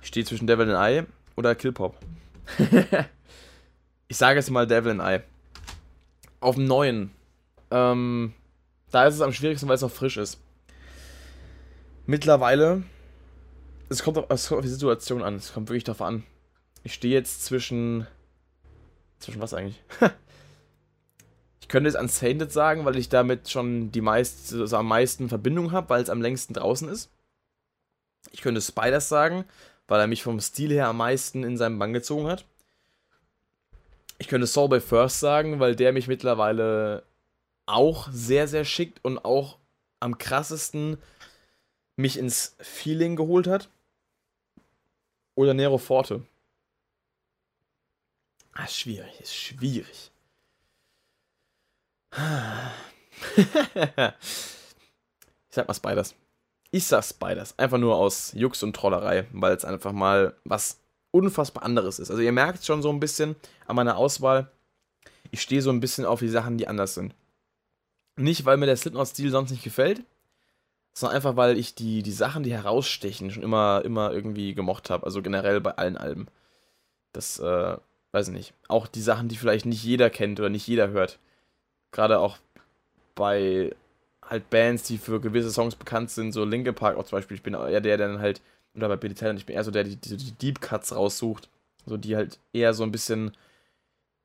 [0.00, 1.96] Ich stehe zwischen Devil in Eye oder Killpop.
[4.08, 5.22] ich sage jetzt mal Devil in Eye.
[6.40, 7.10] Auf dem neuen.
[7.70, 8.32] Ähm,
[8.90, 10.40] da ist es am schwierigsten, weil es noch frisch ist.
[12.06, 12.84] Mittlerweile.
[13.88, 15.36] Es kommt, auf, es kommt auf die Situation an.
[15.36, 16.24] Es kommt wirklich darauf an.
[16.82, 18.06] Ich stehe jetzt zwischen.
[19.18, 19.82] Zwischen was eigentlich?
[21.60, 25.70] Ich könnte jetzt Unsainted sagen, weil ich damit schon die meist, also am meisten Verbindung
[25.70, 27.10] habe, weil es am längsten draußen ist.
[28.30, 29.44] Ich könnte Spiders sagen,
[29.86, 32.46] weil er mich vom Stil her am meisten in seinen Bann gezogen hat.
[34.16, 37.02] Ich könnte Soul by First sagen, weil der mich mittlerweile
[37.66, 39.58] auch sehr, sehr schickt und auch
[40.00, 40.96] am krassesten
[41.96, 43.68] mich ins Feeling geholt hat.
[45.38, 46.26] Oder Nero Forte.
[48.54, 50.10] Ah, schwierig, ist schwierig.
[52.10, 52.18] ich
[55.50, 56.16] sag mal Spiders.
[56.72, 57.56] Ich sag Spiders.
[57.56, 60.80] Einfach nur aus Jux und Trollerei, weil es einfach mal was
[61.12, 62.10] unfassbar anderes ist.
[62.10, 63.36] Also ihr merkt schon so ein bisschen
[63.68, 64.50] an meiner Auswahl,
[65.30, 67.14] ich stehe so ein bisschen auf die Sachen, die anders sind.
[68.16, 70.02] Nicht, weil mir der Slipknot-Stil sonst nicht gefällt,
[71.00, 75.06] sondern einfach, weil ich die, die Sachen, die herausstechen, schon immer, immer irgendwie gemocht habe.
[75.06, 76.28] Also generell bei allen Alben.
[77.12, 77.76] Das, äh,
[78.12, 78.54] weiß ich nicht.
[78.68, 81.18] Auch die Sachen, die vielleicht nicht jeder kennt oder nicht jeder hört
[81.90, 82.38] gerade auch
[83.14, 83.74] bei
[84.22, 87.42] halt Bands, die für gewisse Songs bekannt sind, so Linkin Park auch zum Beispiel, ich
[87.42, 88.40] bin eher der, der dann halt,
[88.74, 91.48] oder bei Billy Talent, ich bin eher so der, der die, die Deep Cuts raussucht,
[91.86, 93.32] so die halt eher so ein bisschen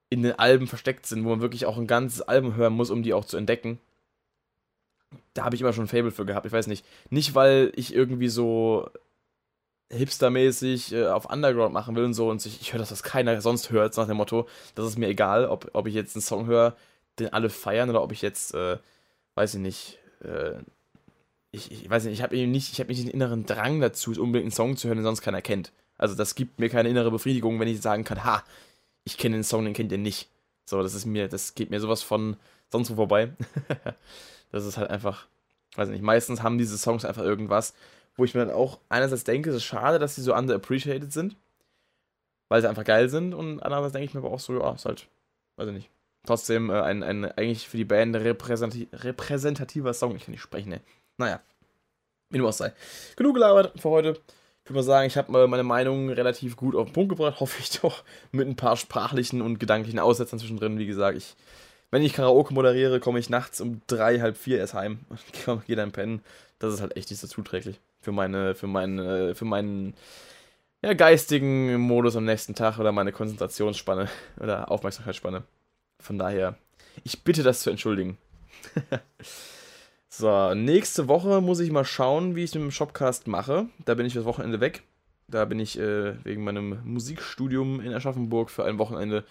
[0.10, 3.02] in den Alben versteckt sind, wo man wirklich auch ein ganzes Album hören muss, um
[3.02, 3.80] die auch zu entdecken.
[5.34, 6.86] Da habe ich immer schon ein Fable für gehabt, ich weiß nicht.
[7.10, 8.90] Nicht, weil ich irgendwie so
[9.90, 13.40] hipstermäßig äh, auf Underground machen will und so und ich, ich höre das, was keiner
[13.42, 16.48] sonst hört, nach dem Motto, das ist mir egal, ob, ob ich jetzt einen Song
[16.48, 16.76] höre,
[17.20, 18.78] den alle feiern oder ob ich jetzt, äh,
[19.36, 20.54] weiß ich nicht, äh,
[21.52, 24.46] ich, ich, weiß nicht, ich habe nicht, ich habe nicht den inneren Drang dazu, unbedingt
[24.46, 25.72] einen Song zu hören, den sonst keiner kennt.
[25.98, 28.44] Also das gibt mir keine innere Befriedigung, wenn ich sagen kann, ha,
[29.04, 30.30] ich kenne den Song, den kennt ihr nicht.
[30.66, 32.38] So, das ist mir, das geht mir sowas von
[32.72, 33.34] sonst wo vorbei.
[34.54, 35.28] das ist halt einfach,
[35.76, 37.74] weiß nicht, meistens haben diese Songs einfach irgendwas,
[38.16, 41.36] wo ich mir dann auch einerseits denke, es ist schade, dass sie so underappreciated sind,
[42.48, 44.86] weil sie einfach geil sind und andererseits denke ich mir aber auch so, ja, ist
[44.86, 45.08] halt,
[45.58, 45.90] weiß ich nicht,
[46.26, 50.16] trotzdem äh, ein, ein eigentlich für die Band repräsentati repräsentativer Song.
[50.16, 50.82] Ich kann nicht sprechen, ne?
[51.18, 51.42] Naja.
[52.30, 52.74] Wie du auch sei.
[53.16, 54.20] Genug gelabert für heute.
[54.64, 57.40] Ich würde mal sagen, ich habe meine Meinung relativ gut auf den Punkt gebracht.
[57.40, 58.04] Hoffe ich doch.
[58.32, 60.80] Mit ein paar sprachlichen und gedanklichen Aussetzern zwischendrin.
[60.80, 61.36] Wie gesagt, ich,
[61.94, 65.02] wenn ich Karaoke moderiere, komme ich nachts um drei, halb vier erst heim
[65.46, 66.24] und gehe dann pennen.
[66.58, 69.94] Das ist halt echt nicht so zuträglich für meine, für meine, für meinen
[70.82, 74.10] ja, geistigen Modus am nächsten Tag oder meine Konzentrationsspanne
[74.42, 75.44] oder Aufmerksamkeitsspanne.
[76.00, 76.58] Von daher,
[77.04, 78.18] ich bitte das zu entschuldigen.
[80.10, 83.68] so, nächste Woche muss ich mal schauen, wie ich mit dem Shopcast mache.
[83.86, 84.82] Da bin ich das Wochenende weg.
[85.28, 89.26] Da bin ich äh, wegen meinem Musikstudium in Aschaffenburg für ein Wochenende.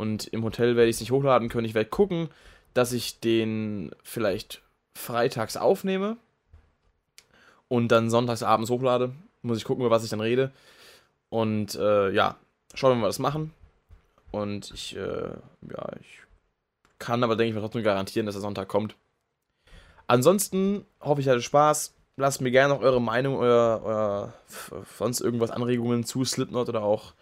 [0.00, 1.66] Und im Hotel werde ich es nicht hochladen können.
[1.66, 2.30] Ich werde gucken,
[2.72, 4.62] dass ich den vielleicht
[4.94, 6.16] freitags aufnehme
[7.68, 9.12] und dann sonntags abends hochlade.
[9.42, 10.52] Muss ich gucken, über was ich dann rede.
[11.28, 12.36] Und äh, ja,
[12.72, 13.52] schauen wir mal, was wir machen.
[14.30, 15.00] Und ich, äh,
[15.70, 16.22] ja, ich
[16.98, 18.96] kann aber, denke ich mal, trotzdem garantieren, dass der Sonntag kommt.
[20.06, 21.92] Ansonsten hoffe ich, hatte Spaß.
[22.16, 24.32] Lasst mir gerne noch eure Meinung, euer, euer
[24.96, 27.12] sonst irgendwas, Anregungen zu Slipknot oder auch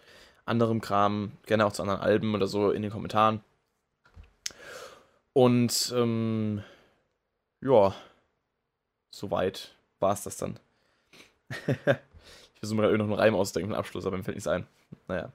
[0.49, 3.41] anderem Kram, gerne auch zu anderen Alben oder so in den Kommentaren.
[5.33, 6.63] Und ähm,
[7.61, 7.93] ja,
[9.11, 10.59] soweit war es das dann.
[11.49, 14.67] ich versuche mir gerade noch einen Reim auszudenken, einen Abschluss, aber mir fällt nichts ein.
[15.07, 15.31] Naja.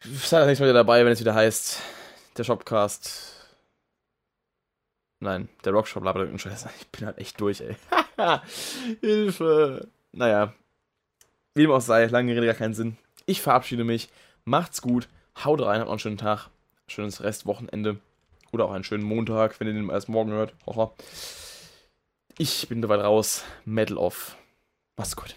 [0.00, 1.82] Seid nächstes Mal wieder dabei, wenn es wieder heißt,
[2.36, 3.34] der Shopcast.
[5.20, 6.66] Nein, der Rockshop labert irgendeinen Scheiß.
[6.80, 7.76] Ich bin halt echt durch, ey.
[9.00, 9.88] Hilfe.
[10.12, 10.54] Naja.
[11.54, 12.96] Wie dem auch sei, lange Rede gar keinen Sinn.
[13.28, 14.08] Ich verabschiede mich.
[14.46, 15.06] Macht's gut.
[15.44, 16.48] Haut rein, habt noch einen schönen Tag.
[16.86, 17.98] Schönes Restwochenende.
[18.52, 20.54] Oder auch einen schönen Montag, wenn ihr den erst morgen hört.
[22.38, 23.44] Ich bin soweit raus.
[23.66, 24.34] Metal off.
[24.96, 25.36] Mach's gut.